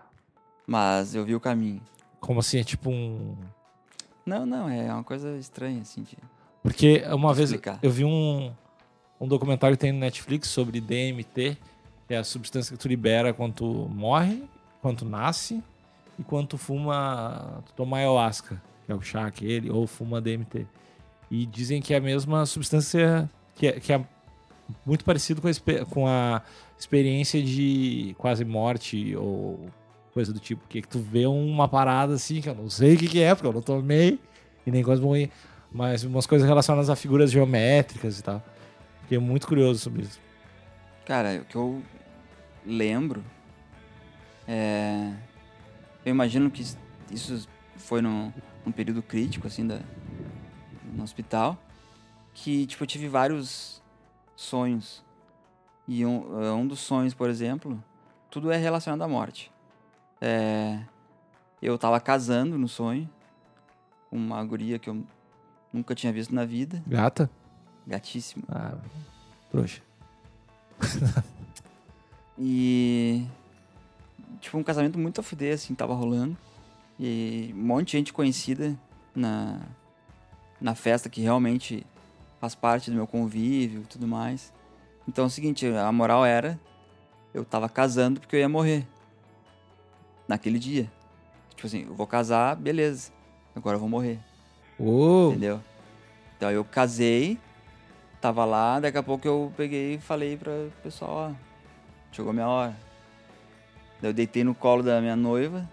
[0.66, 1.80] Mas eu vi o caminho.
[2.20, 2.59] como assim?
[2.59, 3.36] É tipo um.
[4.26, 6.16] Não, não, é uma coisa estranha, assim, de...
[6.62, 7.78] Porque uma vez Explicar.
[7.82, 8.53] eu vi um,
[9.20, 11.57] um documentário que tem no Netflix sobre DMT,
[12.07, 14.45] que é a substância que tu libera quando tu morre,
[14.80, 15.61] quando tu nasce
[16.22, 20.66] e quando tu fuma, toma ayahuasca, que é o chá aquele, ou fuma DMT.
[21.28, 24.04] E dizem que é a mesma substância que é, que é
[24.86, 26.42] muito parecido com a, com a
[26.78, 29.68] experiência de quase morte ou
[30.14, 33.08] coisa do tipo, que tu vê uma parada assim, que eu não sei o que,
[33.08, 34.20] que é, porque eu não tomei
[34.64, 35.28] e nem quase morri,
[35.72, 38.40] mas umas coisas relacionadas a figuras geométricas e tal.
[39.02, 40.20] Fiquei muito curioso sobre isso.
[41.04, 41.82] Cara, o que eu
[42.64, 43.24] lembro
[44.46, 45.12] é...
[46.05, 46.62] Eu imagino que
[47.11, 48.32] isso foi num,
[48.64, 49.80] num período crítico, assim, da,
[50.92, 51.59] no hospital,
[52.34, 53.82] que, tipo, eu tive vários
[54.34, 55.05] sonhos.
[55.86, 57.82] E um, eh, um dos sonhos, por exemplo,
[58.30, 59.50] tudo é relacionado à morte.
[60.20, 60.80] É,
[61.61, 63.09] eu tava casando no sonho,
[64.09, 65.05] com uma guria que eu
[65.72, 67.30] nunca tinha visto na vida, Gata?
[67.86, 68.44] gatíssima.
[68.48, 68.76] Ah,
[69.50, 69.82] trouxa.
[72.38, 73.26] E.
[74.43, 76.36] Tipo, um casamento muito a fuder, assim, tava rolando.
[76.99, 78.76] E um monte de gente conhecida
[79.14, 79.61] na,
[80.61, 81.86] na festa que realmente
[82.40, 84.53] faz parte do meu convívio e tudo mais.
[85.07, 86.59] Então é o seguinte, a moral era.
[87.32, 88.84] Eu tava casando porque eu ia morrer.
[90.26, 90.90] Naquele dia.
[91.55, 93.12] Tipo assim, eu vou casar, beleza.
[93.55, 94.18] Agora eu vou morrer.
[94.78, 95.30] Uou!
[95.30, 95.61] Entendeu?
[96.36, 97.38] Então eu casei,
[98.20, 101.32] tava lá, daqui a pouco eu peguei e falei pra pessoal, ó,
[102.11, 102.91] chegou minha hora.
[104.03, 105.68] Eu deitei no colo da minha noiva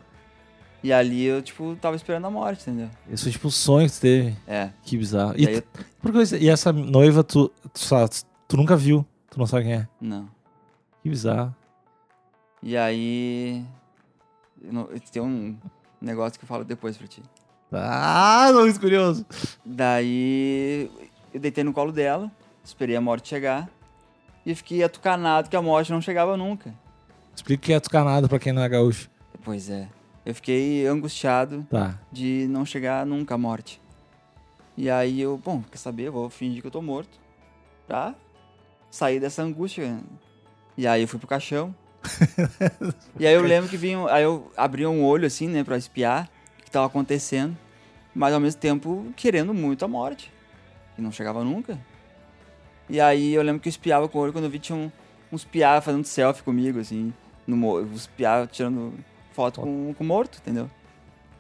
[0.84, 2.90] e ali eu, tipo, tava esperando a morte, entendeu?
[3.10, 4.36] Isso foi tipo um sonho que tu teve.
[4.48, 4.70] É.
[4.84, 5.34] Que bizarro.
[5.38, 5.64] E, eu-
[6.02, 7.80] por coisa, e essa noiva, tu, tu,
[8.48, 9.06] tu nunca viu.
[9.30, 9.88] Tu não sabe quem é.
[10.00, 10.30] Não.
[11.04, 11.54] Que bizarro.
[12.62, 13.64] E aí.
[14.64, 15.58] eu Tem um
[16.02, 17.22] negócio que eu falo depois pra ti.
[17.72, 19.26] Ah, tô muito curioso.
[19.66, 20.90] Daí
[21.34, 22.32] eu deitei no colo dela,
[22.64, 23.70] esperei a morte chegar
[24.46, 26.74] e fiquei atucanado que a morte não chegava nunca.
[27.40, 29.10] Explica o que é tucanado pra quem não é gaúcho.
[29.46, 29.88] Pois é.
[30.26, 31.98] Eu fiquei angustiado Tá.
[32.12, 33.82] de não chegar nunca a morte.
[34.76, 36.08] E aí eu, bom, quer saber?
[36.08, 37.18] Eu vou fingir que eu tô morto
[37.88, 38.14] pra
[38.92, 40.02] sair dessa angústia.
[40.78, 41.74] E aí eu fui pro caixão.
[43.18, 46.30] e aí eu lembro que vinha, aí eu abri um olho assim, né, pra espiar
[46.60, 47.58] o que tava acontecendo,
[48.14, 50.30] mas ao mesmo tempo querendo muito a morte,
[50.94, 51.80] que não chegava nunca.
[52.90, 54.92] E aí eu lembro que eu espiava com o olho quando eu vi tinha um,
[55.32, 57.14] uns piá fazendo selfie comigo, assim,
[57.50, 58.94] no, os piá tirando
[59.34, 60.70] foto com, com o morto, entendeu?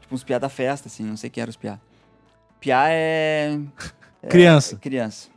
[0.01, 1.80] Tipo uns piá da festa, assim, não sei quem era os piá.
[2.60, 3.57] Piá é...
[4.24, 4.76] é Criança.
[4.78, 5.30] criança.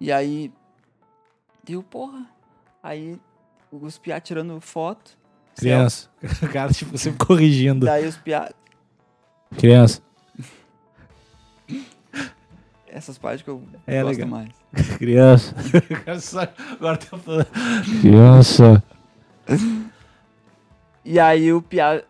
[0.00, 0.52] E aí...
[1.64, 2.26] Deu, porra.
[2.82, 3.18] Aí
[3.70, 5.16] os piá tirando foto.
[5.56, 6.08] Criança.
[6.42, 7.86] O cara, tipo, sempre corrigindo.
[7.86, 8.50] Daí os piá...
[9.56, 10.00] Criança.
[12.92, 14.28] Essas partes que eu É, gosto legal.
[14.28, 14.50] mais.
[14.98, 15.54] Criança.
[16.72, 17.46] Agora tá falando.
[18.00, 18.82] Criança.
[21.04, 22.02] E aí o piá...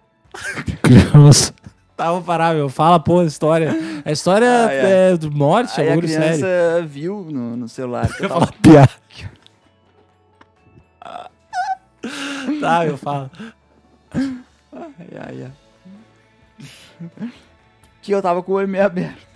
[0.83, 1.53] Criança.
[1.97, 2.69] Tá, vou parar, meu.
[2.69, 3.73] Fala, pô, a história.
[4.05, 5.13] A história Ah, é.
[5.13, 6.89] é do morte, é Aí a criança sério.
[6.89, 8.07] viu no, no celular.
[8.09, 8.89] que eu Eu tava- falo piá.
[12.61, 13.31] Tá, eu falo.
[14.15, 15.53] Ai, ai, ai.
[18.03, 19.27] Que eu tava com o olho meio aberto.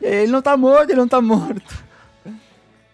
[0.00, 1.84] E aí ele não tá morto, ele não tá morto.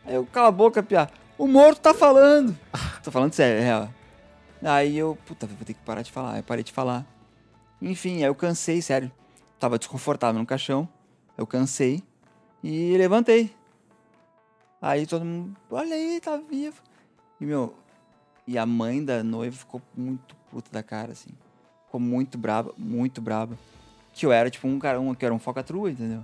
[0.04, 1.08] Aí eu, cala a boca, piá.
[1.42, 2.56] O morto tá falando.
[3.02, 3.88] Tô falando sério, é real.
[4.62, 6.36] Aí eu, puta, vou ter que parar de falar.
[6.36, 7.04] Eu parei de falar.
[7.80, 9.10] Enfim, aí eu cansei, sério.
[9.58, 10.88] Tava desconfortável no caixão.
[11.36, 12.00] Eu cansei
[12.62, 13.52] e levantei.
[14.80, 16.80] Aí todo mundo, olha aí, tá vivo.
[17.40, 17.74] E meu,
[18.46, 21.30] e a mãe da noiva ficou muito puta da cara, assim.
[21.86, 23.58] Ficou muito braba, muito braba.
[24.12, 26.22] Que eu era, tipo, um cara, um, que era um focatrua, entendeu?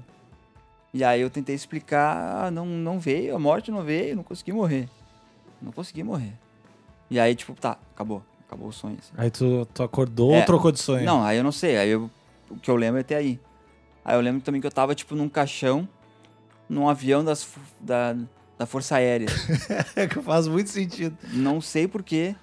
[0.94, 4.52] E aí eu tentei explicar, ah, não, não veio, a morte não veio, não consegui
[4.52, 4.88] morrer.
[5.60, 6.32] Não consegui morrer.
[7.10, 8.22] E aí, tipo, tá, acabou.
[8.46, 9.12] Acabou o sonho, assim.
[9.16, 11.04] Aí tu, tu acordou É, ou trocou de sonho?
[11.04, 11.76] Não, aí eu não sei.
[11.76, 12.10] Aí eu-
[12.50, 13.38] o que eu lembro é até aí.
[14.04, 15.86] Aí eu lembro também que eu tava, tipo, num caixão,
[16.68, 17.46] num avião das,
[17.80, 18.16] da,
[18.56, 19.26] da Força Aérea.
[19.94, 21.16] É que faz muito sentido.
[21.32, 22.34] não sei porquê.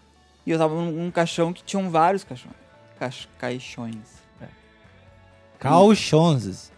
[0.45, 2.53] E eu tava num, num caixão que tinham vários caixões.
[2.99, 4.24] Caix- caixões.
[5.57, 6.72] Calchonzes.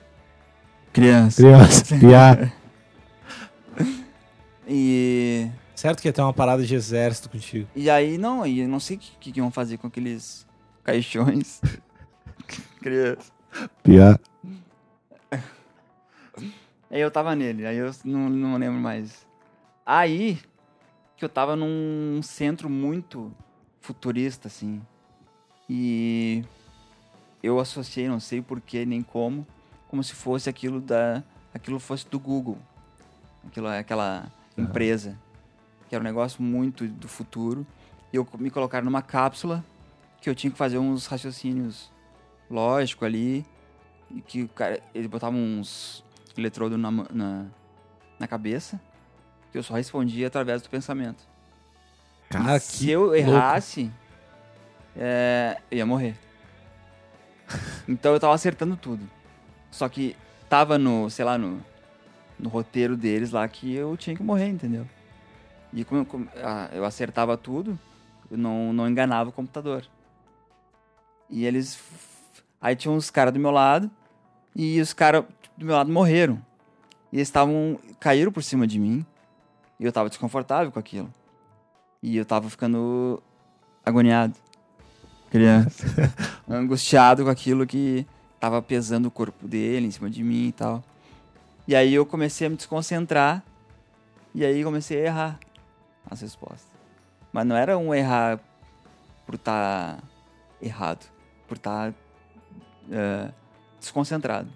[0.93, 1.41] Criança.
[1.41, 1.95] Criança.
[1.99, 2.51] Piá.
[4.67, 5.49] E.
[5.77, 7.69] Certo que ia ter uma parada de exército contigo.
[7.75, 10.43] E aí, não, e eu não sei o que, que, que iam fazer com aqueles
[10.83, 11.61] caixões.
[12.81, 13.31] Criança.
[13.83, 14.19] Piá.
[16.89, 19.23] Aí eu tava nele, aí eu não, não lembro mais.
[19.85, 20.39] Aí
[21.15, 23.31] que eu tava num centro muito
[23.79, 24.81] futurista, assim.
[25.69, 26.43] E
[27.43, 29.45] eu associei, não sei porquê nem como,
[29.87, 31.21] como se fosse aquilo da.
[31.53, 32.57] aquilo fosse do Google.
[33.45, 35.15] Aquilo, aquela empresa.
[35.87, 37.65] Que era um negócio muito do futuro.
[38.11, 39.63] E eu me colocaram numa cápsula
[40.21, 41.91] que eu tinha que fazer uns raciocínios
[42.49, 43.45] lógicos ali.
[44.09, 44.79] E que o cara.
[44.93, 46.03] Ele botava uns
[46.37, 47.45] eletrodo na, na,
[48.19, 48.79] na cabeça.
[49.51, 51.23] Que eu só respondia através do pensamento.
[52.29, 53.91] Cara, E se eu errasse,
[54.95, 56.17] é, eu ia morrer.
[57.87, 59.09] então eu tava acertando tudo.
[59.71, 60.15] Só que
[60.49, 61.63] tava no, sei lá, no,
[62.37, 64.87] no roteiro deles lá que eu tinha que morrer, entendeu?
[65.73, 67.77] E como, ah, eu acertava tudo,
[68.31, 69.85] eu não, não enganava o computador.
[71.29, 71.79] E eles.
[72.61, 73.89] Aí tinha uns caras do meu lado,
[74.55, 75.25] e os caras
[75.57, 76.41] do meu lado morreram.
[77.11, 77.79] E eles estavam.
[77.99, 79.05] caíram por cima de mim,
[79.79, 81.13] e eu tava desconfortável com aquilo.
[82.01, 83.21] E eu tava ficando
[83.85, 84.35] agoniado.
[85.29, 85.85] Criança.
[86.47, 88.05] Angustiado com aquilo que
[88.39, 90.83] tava pesando o corpo dele em cima de mim e tal.
[91.67, 93.43] E aí eu comecei a me desconcentrar.
[94.33, 95.39] E aí comecei a errar
[96.09, 96.71] as respostas.
[97.31, 98.39] Mas não era um errar
[99.25, 100.03] por estar
[100.61, 101.05] errado.
[101.47, 101.93] Por estar
[103.79, 104.49] desconcentrado.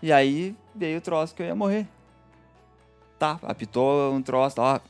[0.00, 1.86] E aí veio o troço que eu ia morrer.
[3.18, 4.80] Tá, apitou um troço, ó.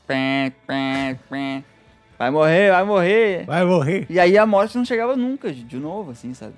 [2.17, 3.45] Vai morrer, vai morrer.
[3.45, 4.07] Vai morrer.
[4.09, 6.55] E aí a morte não chegava nunca, de de novo, assim, sabe?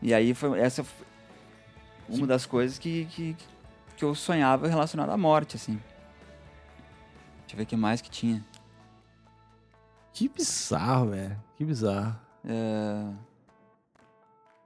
[0.00, 1.02] E aí foi essa foi
[2.08, 3.36] uma das coisas que, que,
[3.96, 5.80] que eu sonhava relacionada à morte, assim.
[7.52, 8.42] Deixa eu ver o que mais que tinha.
[10.10, 11.38] Que bizarro, velho.
[11.54, 12.18] Que bizarro.
[12.46, 13.04] É,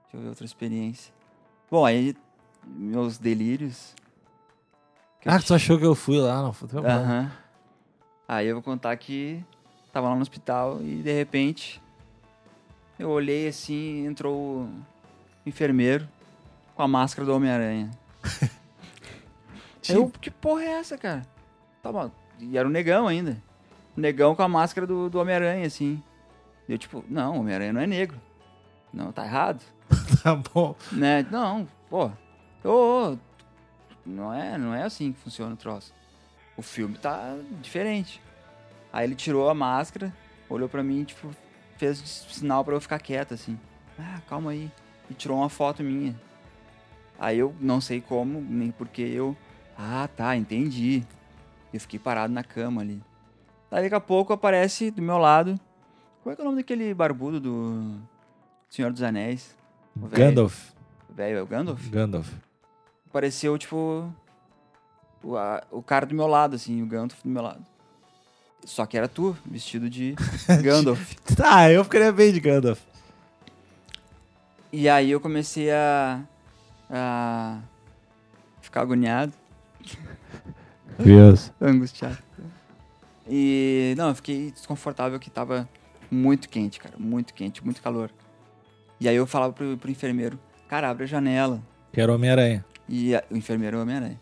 [0.03, 1.13] Deixa eu ver outra experiência.
[1.69, 2.15] Bom, aí
[2.65, 3.93] meus delírios.
[5.25, 6.41] Ah, tu achou que eu fui lá?
[6.41, 7.29] Não, foi Aham.
[8.25, 9.43] Aí eu vou contar que
[9.91, 11.81] tava lá no hospital e de repente
[12.97, 14.69] eu olhei assim, entrou o
[15.45, 16.07] enfermeiro
[16.73, 17.91] com a máscara do Homem-Aranha.
[19.89, 21.25] Eu, que porra é essa, cara?
[21.81, 22.11] Tá bom.
[22.39, 23.41] E era um negão ainda.
[23.97, 26.01] Um negão com a máscara do, do Homem-Aranha, assim.
[26.67, 28.19] Eu, tipo, não, o Homem-Aranha não é negro.
[28.93, 29.61] Não, tá errado.
[30.23, 30.75] Tá bom.
[30.91, 31.25] Né?
[31.29, 32.11] Não, pô.
[32.63, 32.69] Ô,
[33.13, 33.17] ô,
[34.05, 35.93] não é, não é assim que funciona o troço.
[36.55, 38.21] O filme tá diferente.
[38.91, 40.13] Aí ele tirou a máscara,
[40.49, 41.29] olhou pra mim, tipo,
[41.77, 41.99] fez
[42.31, 43.59] sinal pra eu ficar quieto, assim.
[43.99, 44.71] Ah, calma aí.
[45.09, 46.15] E tirou uma foto minha.
[47.19, 49.35] Aí eu não sei como, nem porque eu.
[49.77, 51.03] Ah, tá, entendi.
[51.77, 52.99] Eu fiquei parado na cama ali.
[53.69, 55.59] Daí daqui a pouco aparece do meu lado.
[56.23, 57.99] Qual é, que é o nome daquele barbudo do
[58.69, 59.55] Senhor dos Anéis?
[59.95, 60.07] O.
[60.07, 60.71] Gandalf.
[61.09, 61.87] Velho, é o Gandalf?
[61.89, 62.29] Gandalf.
[63.09, 64.11] Apareceu, tipo.
[65.23, 67.63] O, a- o cara do meu lado, assim, o Gandalf do meu lado.
[68.65, 70.15] Só que era tu, vestido de
[70.63, 71.13] Gandalf.
[71.35, 72.81] Tá, eu ficaria bem de Gandalf.
[74.73, 76.21] E aí eu comecei a.
[76.89, 77.59] a
[78.61, 79.31] ficar agoniado,
[81.03, 81.51] Deus.
[81.61, 82.17] angustiado.
[83.29, 83.93] E.
[83.97, 85.67] Não, eu fiquei desconfortável que tava
[86.09, 86.95] muito quente, cara.
[86.97, 88.09] Muito quente, muito calor.
[88.99, 91.61] E aí eu falava pro, pro enfermeiro, cara, abre a janela.
[91.93, 92.65] Quero Homem-Aranha.
[92.89, 94.19] E a- o enfermeiro é o Homem-Aranha.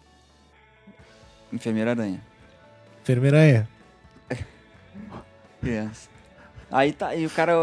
[1.53, 2.19] Enfermeira aranha.
[3.03, 3.69] Enfermeira-aranha.
[5.61, 6.09] Criança.
[6.71, 7.53] Aí tá, e o cara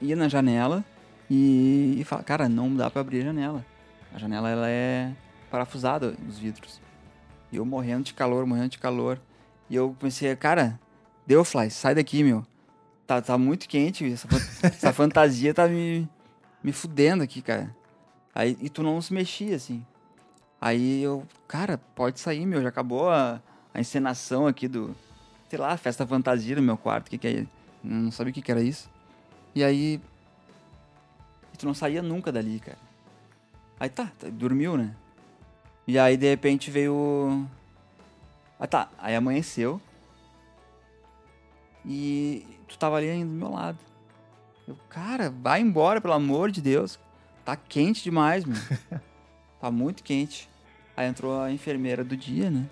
[0.00, 0.84] ia na janela
[1.30, 3.64] e, e fala, cara, não dá pra abrir a janela.
[4.12, 5.10] A janela ela é
[5.50, 6.81] parafusada, os vidros.
[7.52, 9.20] E eu morrendo de calor, morrendo de calor.
[9.68, 10.80] E eu comecei, cara,
[11.26, 12.44] deu fly, sai daqui, meu.
[13.06, 14.26] Tá, tá muito quente, essa,
[14.66, 16.08] essa fantasia tá me,
[16.64, 17.74] me fudendo aqui, cara.
[18.34, 19.84] Aí, e tu não se mexia, assim.
[20.58, 23.42] Aí eu, cara, pode sair, meu, já acabou a,
[23.74, 24.96] a encenação aqui do,
[25.50, 27.46] sei lá, festa fantasia no meu quarto, que que é?
[27.84, 28.88] Não sabia o que que era isso.
[29.54, 30.00] E aí,
[31.52, 32.78] e tu não saía nunca dali, cara.
[33.78, 34.94] Aí tá, tá, dormiu, né?
[35.86, 37.46] E aí, de repente, veio...
[38.58, 39.80] Ah, tá, aí amanheceu.
[41.84, 43.78] E tu tava ali ainda do meu lado.
[44.66, 46.98] Eu, cara, vai embora, pelo amor de Deus.
[47.44, 48.56] Tá quente demais, meu.
[49.60, 50.48] tá muito quente.
[50.96, 52.68] Aí entrou a enfermeira do dia, né?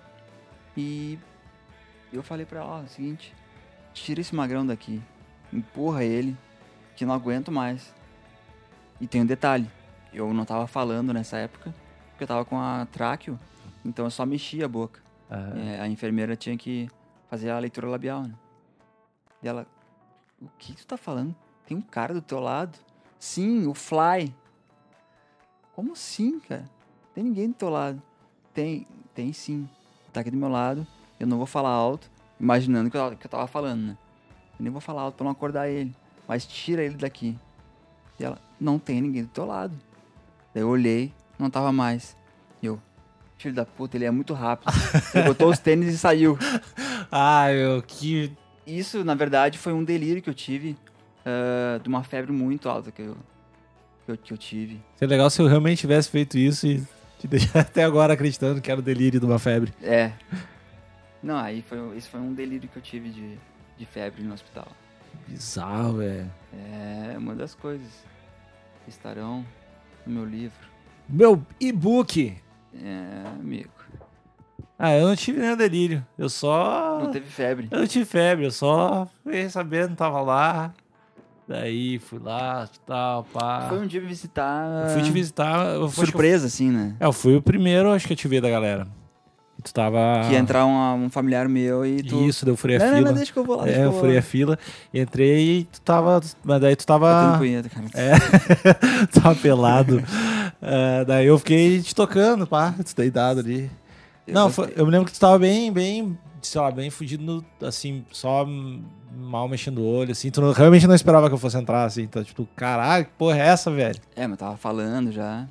[0.77, 1.19] E
[2.13, 3.33] eu falei pra ela, ó, é o seguinte,
[3.93, 5.01] tira esse magrão daqui.
[5.51, 6.37] empurra ele,
[6.95, 7.93] que não aguento mais.
[8.99, 9.67] E tem um detalhe,
[10.13, 11.73] eu não tava falando nessa época,
[12.23, 13.39] eu tava com a tráqueo,
[13.83, 15.01] então eu só mexia a boca.
[15.29, 15.59] Aham.
[15.59, 16.89] É, a enfermeira tinha que
[17.29, 18.33] fazer a leitura labial, né?
[19.41, 19.65] E ela,
[20.41, 21.35] o que tu tá falando?
[21.65, 22.77] Tem um cara do teu lado?
[23.17, 24.33] Sim, o Fly.
[25.73, 26.69] Como assim, cara?
[27.13, 28.01] Tem ninguém do teu lado.
[28.53, 29.69] Tem, tem sim.
[30.11, 30.85] Tá aqui do meu lado.
[31.19, 32.09] Eu não vou falar alto,
[32.39, 33.97] imaginando que eu, que eu tava falando, né?
[34.59, 35.95] Eu nem vou falar alto pra não acordar ele.
[36.27, 37.37] Mas tira ele daqui.
[38.19, 39.75] E ela, não tem ninguém do teu lado.
[40.53, 42.15] Daí eu olhei, não tava mais.
[42.61, 42.79] E eu,
[43.37, 44.71] filho da puta, ele é muito rápido.
[45.13, 46.37] Ele botou os tênis e saiu.
[47.11, 48.31] Ai, meu, que.
[48.65, 50.77] Isso, na verdade, foi um delírio que eu tive.
[51.25, 53.17] ah, de uma febre muito alta que eu,
[54.05, 54.79] que eu, que eu tive.
[54.95, 56.83] Seria legal se eu realmente tivesse feito isso e
[57.19, 59.73] te deixar até agora acreditando que era o delírio de uma febre.
[59.81, 60.11] É.
[61.21, 63.37] Não, aí foi, esse foi um delírio que eu tive de,
[63.77, 64.67] de febre no hospital.
[65.27, 66.31] Bizarro, velho.
[66.53, 67.89] É uma das coisas
[68.83, 69.45] que estarão
[70.05, 70.70] no meu livro.
[71.09, 72.35] Meu e-book.
[72.73, 73.69] É, amigo.
[74.77, 76.05] Ah, eu não tive nenhum delírio.
[76.17, 76.99] Eu só.
[77.03, 77.67] Não teve febre.
[77.69, 80.73] Eu não tive febre, eu só fiquei sabendo, tava lá.
[81.47, 83.67] Daí fui lá, tal, pá.
[83.67, 84.87] Foi um dia visitar.
[84.87, 85.75] Eu fui te visitar.
[85.75, 86.95] Eu fui, Surpresa, assim, né?
[86.99, 88.87] É, eu fui o primeiro, acho que eu te vi da galera.
[89.59, 90.21] E tu tava.
[90.27, 92.27] Que ia entrar um, um familiar meu e tu.
[92.27, 93.09] Isso, daí eu furei a não, não, fila.
[93.09, 93.69] não, deixa que eu vou lá.
[93.69, 94.57] é, eu furei a fila.
[94.93, 96.21] Entrei e tu tava.
[96.43, 97.35] Mas daí tu tava.
[97.37, 97.85] punheta, cara.
[97.93, 98.13] É,
[99.19, 100.01] tava pelado.
[100.61, 103.69] É, daí eu fiquei te tocando, pá, tu deitado ali.
[104.27, 107.23] Eu Não, foi- eu me lembro que tu tava bem, bem, sei lá, bem fudido,
[107.23, 108.45] no, assim, só
[109.17, 110.29] mal mexendo o olho, assim.
[110.29, 112.03] Tu não- realmente não esperava que eu fosse entrar, assim.
[112.03, 113.99] Então, tipo, caralho, que porra é essa, velho?
[114.15, 115.47] É, mas tava falando já.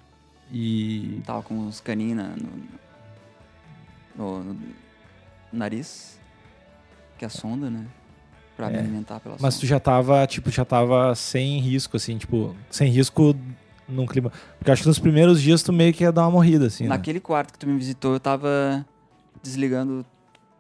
[0.53, 1.21] E.
[1.27, 2.35] Tava com os caninhos na-
[4.17, 4.57] no, no- no
[5.53, 6.19] nariz.
[7.19, 7.85] Que é a sonda, né?
[8.57, 8.79] Pra me É.
[8.81, 9.69] alimentar pela Mas tu sonda.
[9.69, 13.35] já tava, tipo, já tava sem risco, assim, tipo, sem risco
[13.91, 14.33] num clima.
[14.59, 16.85] Porque acho que nos primeiros dias tu meio que ia dar uma morrida, assim.
[16.85, 16.91] né?
[16.91, 18.85] Naquele quarto que tu me visitou, eu tava
[19.43, 20.05] desligando.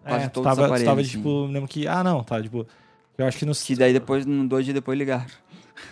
[0.05, 1.87] quase É, todos tava, os tu tava, aparelhos, tipo, lembro que.
[1.87, 2.67] Ah, não, tá, tipo.
[3.17, 3.63] Eu acho que nos.
[3.63, 5.27] Que daí depois, dois dias depois, ligaram.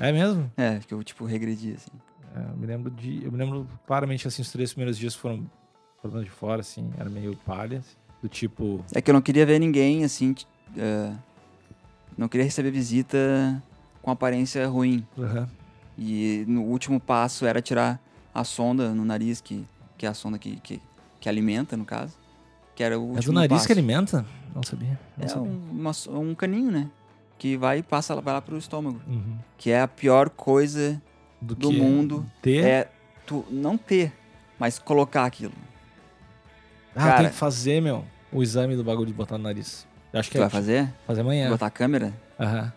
[0.00, 0.50] É mesmo?
[0.56, 1.90] É, que eu, tipo, regredi, assim.
[2.34, 3.24] É, eu me lembro de.
[3.24, 5.44] Eu me lembro claramente assim, os três primeiros dias foram
[6.00, 7.78] problema de fora, assim, era meio palha.
[7.78, 8.84] assim, do tipo.
[8.94, 10.34] É que eu não queria ver ninguém, assim.
[10.76, 11.12] é,
[12.16, 13.62] não queria receber visita
[14.02, 15.06] com aparência ruim.
[15.18, 15.48] aham.
[15.98, 18.00] E no último passo era tirar
[18.32, 20.80] a sonda no nariz, que, que é a sonda que, que,
[21.20, 22.14] que alimenta, no caso.
[22.76, 23.66] Que era o É do nariz passo.
[23.66, 24.24] que alimenta?
[24.54, 24.98] Não sabia.
[25.16, 25.50] Não É sabia.
[25.50, 25.90] um, uma
[26.20, 26.88] um caninho, né?
[27.36, 29.00] Que vai e passa lá, vai lá pro estômago.
[29.08, 29.36] Uhum.
[29.56, 31.00] Que é a pior coisa
[31.42, 32.24] Do, do mundo.
[32.40, 32.64] Ter.
[32.64, 32.90] É
[33.26, 34.12] tu não ter,
[34.58, 35.52] mas colocar aquilo.
[36.94, 39.86] ah, cara- tem que fazer, meu, o exame do bagulho de botar no nariz.
[40.12, 40.88] Eu acho que Tu é vai fazer?
[41.06, 41.50] fazer amanhã.
[41.50, 42.12] Botar a câmera?
[42.38, 42.72] Aham.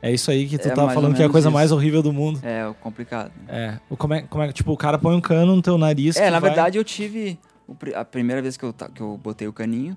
[0.00, 1.54] É isso aí que tu É tava falando que é a coisa isso.
[1.54, 2.40] mais horrível do mundo.
[2.44, 3.32] É complicado.
[3.48, 3.78] É.
[3.90, 4.52] O, como, é, como é.
[4.52, 6.16] Tipo, o cara põe um cano no teu nariz.
[6.16, 7.38] É, na vai- verdade eu tive.
[7.66, 9.96] o A primeira vez que eu, que eu botei o caninho,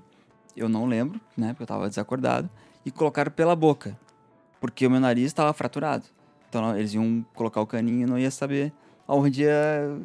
[0.56, 1.48] eu não lembro, né?
[1.50, 2.50] Porque eu tava desacordado.
[2.84, 3.96] E colocaram pela boca.
[4.60, 6.04] Porque o meu nariz estava fraturado.
[6.48, 8.72] Então eles iam colocar o caninho e não ia saber
[9.06, 9.96] aonde ia,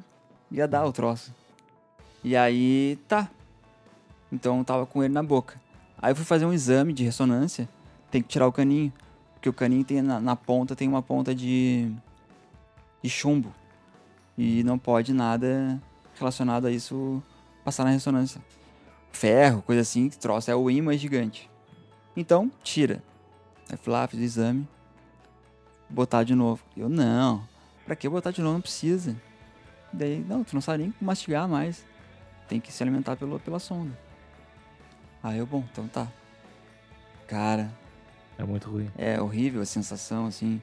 [0.51, 1.33] ia dar o troço.
[2.23, 3.29] E aí, tá.
[4.31, 5.59] Então eu tava com ele na boca.
[5.99, 7.67] Aí eu fui fazer um exame de ressonância.
[8.11, 8.93] Tem que tirar o caninho.
[9.47, 11.89] Porque o caninho tem na, na ponta, tem uma ponta de,
[13.01, 13.53] de chumbo.
[14.37, 15.81] E não pode nada
[16.15, 17.23] relacionado a isso
[17.63, 18.41] passar na ressonância.
[19.09, 21.49] Ferro, coisa assim, que troço é o ímã gigante.
[22.15, 23.01] Então, tira.
[23.69, 24.67] Aí fui lá, fiz o exame.
[25.89, 26.61] Botar de novo.
[26.75, 27.47] Eu, não.
[27.85, 28.55] Pra que botar de novo?
[28.55, 29.15] Não precisa.
[29.93, 31.85] Daí, não, tu não sabe nem mastigar mais.
[32.49, 33.97] Tem que se alimentar pelo, pela sonda.
[35.23, 36.05] Aí eu, bom, então tá.
[37.27, 37.71] Cara,
[38.37, 38.89] É muito ruim.
[38.97, 40.61] é horrível a sensação, assim.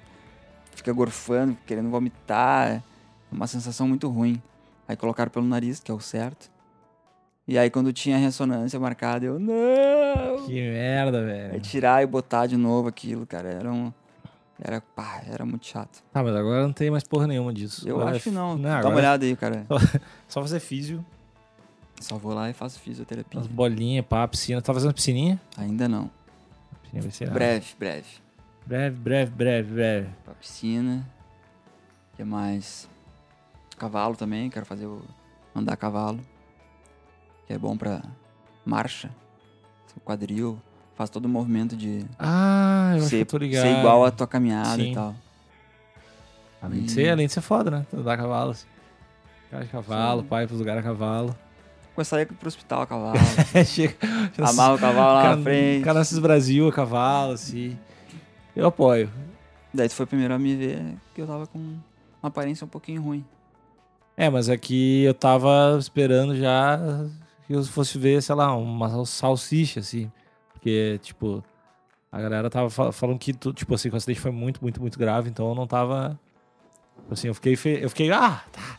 [0.75, 2.69] Fica gorfando, querendo vomitar.
[2.73, 2.83] É
[3.33, 4.41] uma sensação muito ruim.
[4.87, 6.51] Aí colocaram pelo nariz, que é o certo.
[7.47, 10.47] E aí quando tinha ressonância marcada, eu, não!
[10.47, 11.61] Que merda, Aí velho.
[11.61, 13.93] tirar e botar de novo aquilo, cara, era um...
[14.59, 16.03] Era, pá, era muito chato.
[16.13, 17.87] Tá, mas agora não tem mais porra nenhuma disso.
[17.89, 18.53] Eu Agora acho é que não.
[18.55, 19.67] f- Dá uma agora olhada aí, cara.
[19.69, 21.05] é Só fazer físio,
[22.01, 23.41] Só vou lá e faço fisioterapia.
[23.41, 24.63] as bolinhas, pá, piscina.
[24.63, 25.41] Tá fazendo piscininha?
[25.57, 26.09] Ainda não.
[27.01, 27.31] Piscininha vai ser.
[27.31, 28.07] Breve, breve.
[28.67, 30.09] Breve, breve, breve, breve.
[30.25, 31.07] Pra piscina.
[32.13, 32.89] O que mais?
[33.79, 35.03] Cavalo também, quero fazer o...
[35.55, 36.21] Andar a cavalo.
[37.47, 38.03] Que é bom pra
[38.65, 39.11] marcha.
[40.05, 40.61] Quadril.
[40.97, 43.63] Faz todo o movimento de Ah, eu acho que ser, tô ligado.
[43.63, 44.93] ser igual a tua caminhada Sim.
[44.93, 45.15] e tal.
[46.63, 47.87] Além de E- ser, além de ser foda, né?
[47.93, 48.51] Andar a cavalo.
[48.53, 48.67] Assim.
[49.51, 50.29] Cara de cavalo, Sim.
[50.29, 51.37] pai pros lugares a cavalo.
[51.95, 53.19] Começar a ir pro hospital a cavalo.
[53.67, 53.95] Chega.
[54.43, 55.85] amarra o cavalo lá na frente.
[55.85, 57.79] Cara Brasil a cavalo, assim.
[58.57, 59.11] Eu apoio.
[59.73, 60.83] Daí tu foi primeiro a me ver
[61.15, 61.79] que eu tava com uma
[62.29, 63.25] aparência um pouquinho ruim.
[64.17, 66.79] É, mas aqui eu tava esperando já
[67.47, 70.11] que eu fosse ver, sei lá, uma salsicha, assim.
[70.53, 71.43] Porque, tipo,
[72.11, 74.99] a galera tava fal- falando que, tipo assim, que o acidente foi muito, muito, muito
[74.99, 76.19] grave, então eu não tava.
[77.01, 78.79] tipo Assim, eu fiquei, fe- eu fiquei, ah, tá.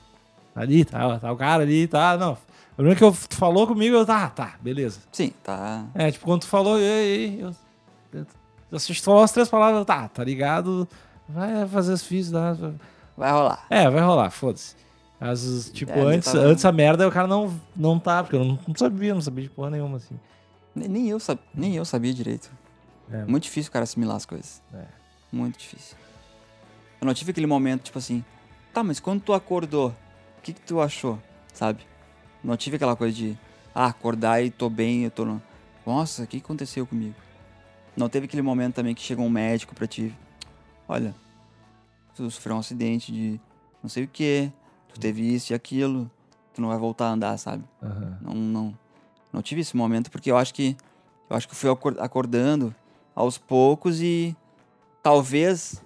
[0.54, 2.18] tá Ali, tá, tá o cara ali, tá.
[2.18, 2.38] Não.
[2.76, 5.00] O primeiro que eu, tu falou comigo, eu, tá, tá, beleza.
[5.12, 5.86] Sim, tá.
[5.96, 7.56] É, tipo, quando tu falou, ei, ei, eu.
[8.72, 10.88] eu falou as três palavras, eu, tá, tá ligado,
[11.30, 12.54] vai fazer os fios, tá?
[13.16, 13.66] Vai rolar.
[13.70, 14.76] É, vai rolar, foda-se.
[15.20, 18.36] Mas, tipo, É, eu antes, tava- antes a merda o cara não, não tá, porque
[18.36, 20.20] eu não, não sabia, não sabia de porra nenhuma, assim.
[20.76, 21.40] Nem, nem eu, sab...
[21.54, 22.52] nem eu sabia direito.
[23.10, 23.24] É.
[23.24, 24.62] Muito difícil o cara assimilar as coisas.
[24.74, 24.84] É.
[25.32, 25.96] Muito difícil.
[27.00, 28.26] Eu não tive aquele momento, tipo assim,
[28.74, 29.90] tá, mas quando tu acordou,
[30.38, 31.18] o que, que tu achou?
[31.54, 31.80] Sabe?
[32.46, 33.38] Não tive aquela coisa de,
[33.74, 35.26] ah, acordar e tô bem, eu tô.
[35.26, 35.42] No...
[35.86, 37.16] Nossa, o que aconteceu comigo?
[37.98, 40.14] Não teve aquele momento também que chegou um médico pra ti.
[40.88, 41.16] Olha,
[42.16, 43.40] tu sofreu um acidente de
[43.82, 44.52] não sei o que,
[44.94, 46.10] tu teve isso e aquilo,
[46.54, 47.64] tu não vai voltar a andar, sabe?
[47.82, 48.18] Aham.
[48.22, 48.78] Não, não,
[49.34, 50.78] não tive esse momento porque eu acho que
[51.30, 52.74] eu acho que fui acor- acordando
[53.16, 54.36] aos poucos e
[55.02, 55.82] talvez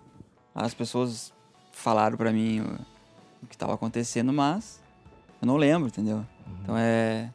[0.53, 1.33] as pessoas
[1.71, 2.73] falaram pra mim o,
[3.43, 4.81] o que estava acontecendo, mas
[5.41, 6.25] eu não lembro, entendeu?
[6.61, 7.31] Então é,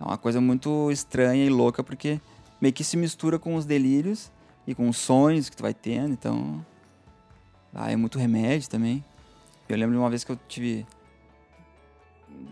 [0.00, 2.20] é uma coisa muito estranha e louca porque
[2.60, 4.30] meio que se mistura com os delírios
[4.66, 6.64] e com os sonhos que tu vai tendo, então
[7.74, 9.04] ah, é muito remédio também.
[9.68, 10.86] Eu lembro de uma vez que eu tive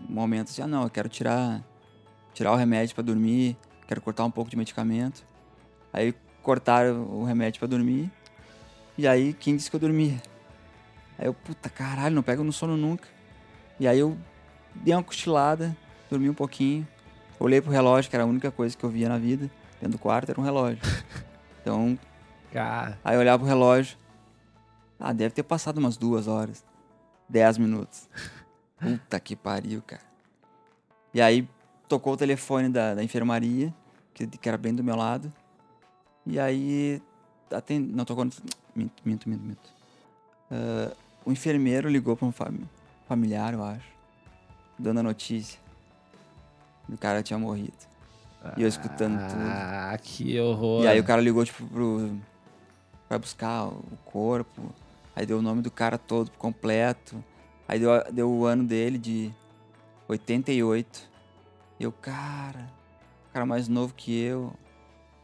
[0.09, 1.63] momentos de, ah não, eu quero tirar
[2.33, 3.57] tirar o remédio pra dormir,
[3.87, 5.23] quero cortar um pouco de medicamento.
[5.93, 6.13] Aí
[6.43, 8.11] cortaram o remédio pra dormir.
[8.97, 10.21] E aí quem disse que eu dormia?
[11.17, 13.07] Aí eu, puta caralho, não pego no sono nunca.
[13.79, 14.17] E aí eu
[14.75, 15.75] dei uma cochilada,
[16.09, 16.87] dormi um pouquinho.
[17.39, 19.49] Olhei pro relógio, que era a única coisa que eu via na vida.
[19.81, 20.79] Dentro do quarto era um relógio.
[21.61, 21.97] Então,
[22.53, 23.97] Cara, aí eu olhava pro relógio.
[24.99, 26.63] Ah, deve ter passado umas duas horas.
[27.27, 28.07] Dez minutos.
[28.79, 30.03] Puta que pariu, cara.
[31.11, 31.49] E aí
[31.89, 33.73] tocou o telefone da, da enfermaria,
[34.13, 35.33] que, que era bem do meu lado.
[36.23, 37.01] E aí.
[37.49, 37.91] Atend...
[37.91, 38.31] Não tocou no.
[38.75, 39.73] Minto, minto, minto, minto.
[40.51, 40.95] Ah,
[41.25, 42.69] o enfermeiro ligou pra um fami-
[43.07, 43.87] familiar, eu acho.
[44.77, 45.59] Dando a notícia.
[46.89, 47.73] O cara tinha morrido.
[48.57, 49.41] E eu escutando tudo.
[49.41, 50.83] Ah, que horror.
[50.83, 52.15] E aí o cara ligou, tipo, pro.
[53.09, 54.61] pra buscar o corpo.
[55.15, 57.23] Aí deu o nome do cara todo completo.
[57.67, 59.31] Aí deu, deu o ano dele de
[60.07, 61.09] 88.
[61.79, 62.69] E eu, cara.
[63.29, 64.53] O cara mais novo que eu.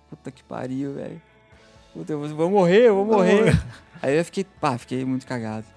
[0.10, 1.22] Puta que pariu, velho.
[1.94, 3.40] Puta, eu vou morrer, eu vou Vou morrer.
[3.46, 3.64] morrer.
[4.02, 5.68] Aí eu fiquei, pá, fiquei muito cagado.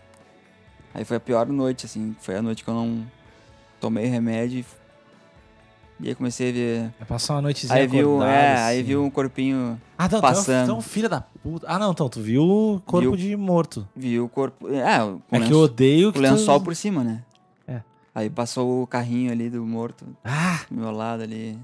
[0.95, 2.17] Aí foi a pior noite, assim.
[2.21, 3.05] Foi a noite que eu não
[3.81, 4.61] tomei remédio.
[4.61, 4.84] e-
[6.01, 6.95] E aí comecei a ver.
[7.07, 8.87] Passar uma noitezinha Aí viu, acordado, é, aí assim.
[8.89, 10.65] viu um corpinho Ah, não, passando.
[10.65, 11.67] Então, filha da puta.
[11.69, 13.17] Ah, não, então, tu viu o corpo Viu.
[13.17, 13.87] de morto.
[13.95, 14.69] Viu o corpo.
[14.69, 16.65] É, com É lenço- que eu odeio que o lençol tu...
[16.65, 17.23] por cima, né?
[17.69, 17.81] É.
[18.15, 21.57] Aí passou o carrinho ali do morto Ah, do meu lado ali.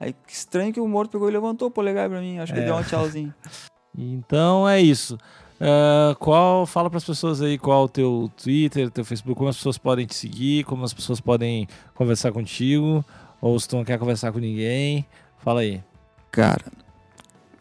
[0.00, 2.38] Aí que estranho que o morto pegou e levantou o polegar pra mim.
[2.40, 2.62] Acho que É.
[2.62, 3.32] ele deu um tchauzinho.
[3.96, 5.16] então é isso.
[5.60, 9.78] Ah, qual Fala pras pessoas aí qual o teu Twitter, teu Facebook, como as pessoas
[9.78, 13.04] podem te seguir, como as pessoas podem conversar contigo,
[13.46, 15.06] ou se tu não quer conversar com ninguém.
[15.38, 15.82] Fala aí.
[16.30, 16.64] Cara,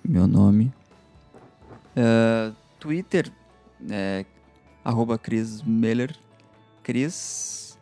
[0.04, 0.74] meu nome.
[1.96, 3.32] É, Twitter
[3.90, 4.26] é
[4.84, 6.16] arroba Chris Miller.
[6.84, 7.78] Chris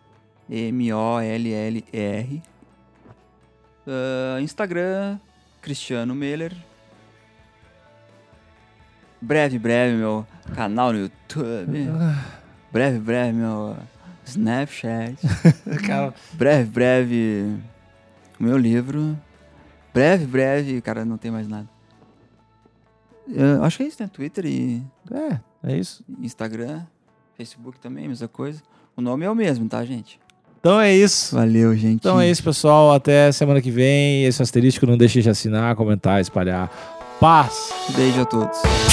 [0.49, 2.43] M-O-L-L-E-R.
[3.87, 5.19] É, Instagram,
[5.61, 6.53] Cristiano Miller.
[9.21, 11.87] Breve, breve, meu canal no YouTube.
[12.71, 13.77] Breve, breve, meu
[14.25, 15.17] Snapchat.
[16.33, 17.57] Breve, breve,
[18.39, 19.17] o meu livro.
[19.93, 21.69] Breve, breve, cara, não tem mais nada.
[23.27, 24.09] Eu acho que é isso, né?
[24.11, 25.39] Twitter e é,
[25.71, 26.03] é isso.
[26.19, 26.81] Instagram,
[27.37, 28.61] Facebook também, mesma coisa.
[28.95, 30.19] O nome é o mesmo, tá, gente?
[30.59, 31.35] Então é isso.
[31.35, 31.95] Valeu, gente.
[31.95, 32.93] Então é isso, pessoal.
[32.93, 34.23] Até semana que vem.
[34.23, 34.85] Esse asterístico.
[34.85, 36.71] Não deixe de assinar, comentar, espalhar.
[37.19, 37.69] Paz!
[37.95, 38.92] Beijo a todos.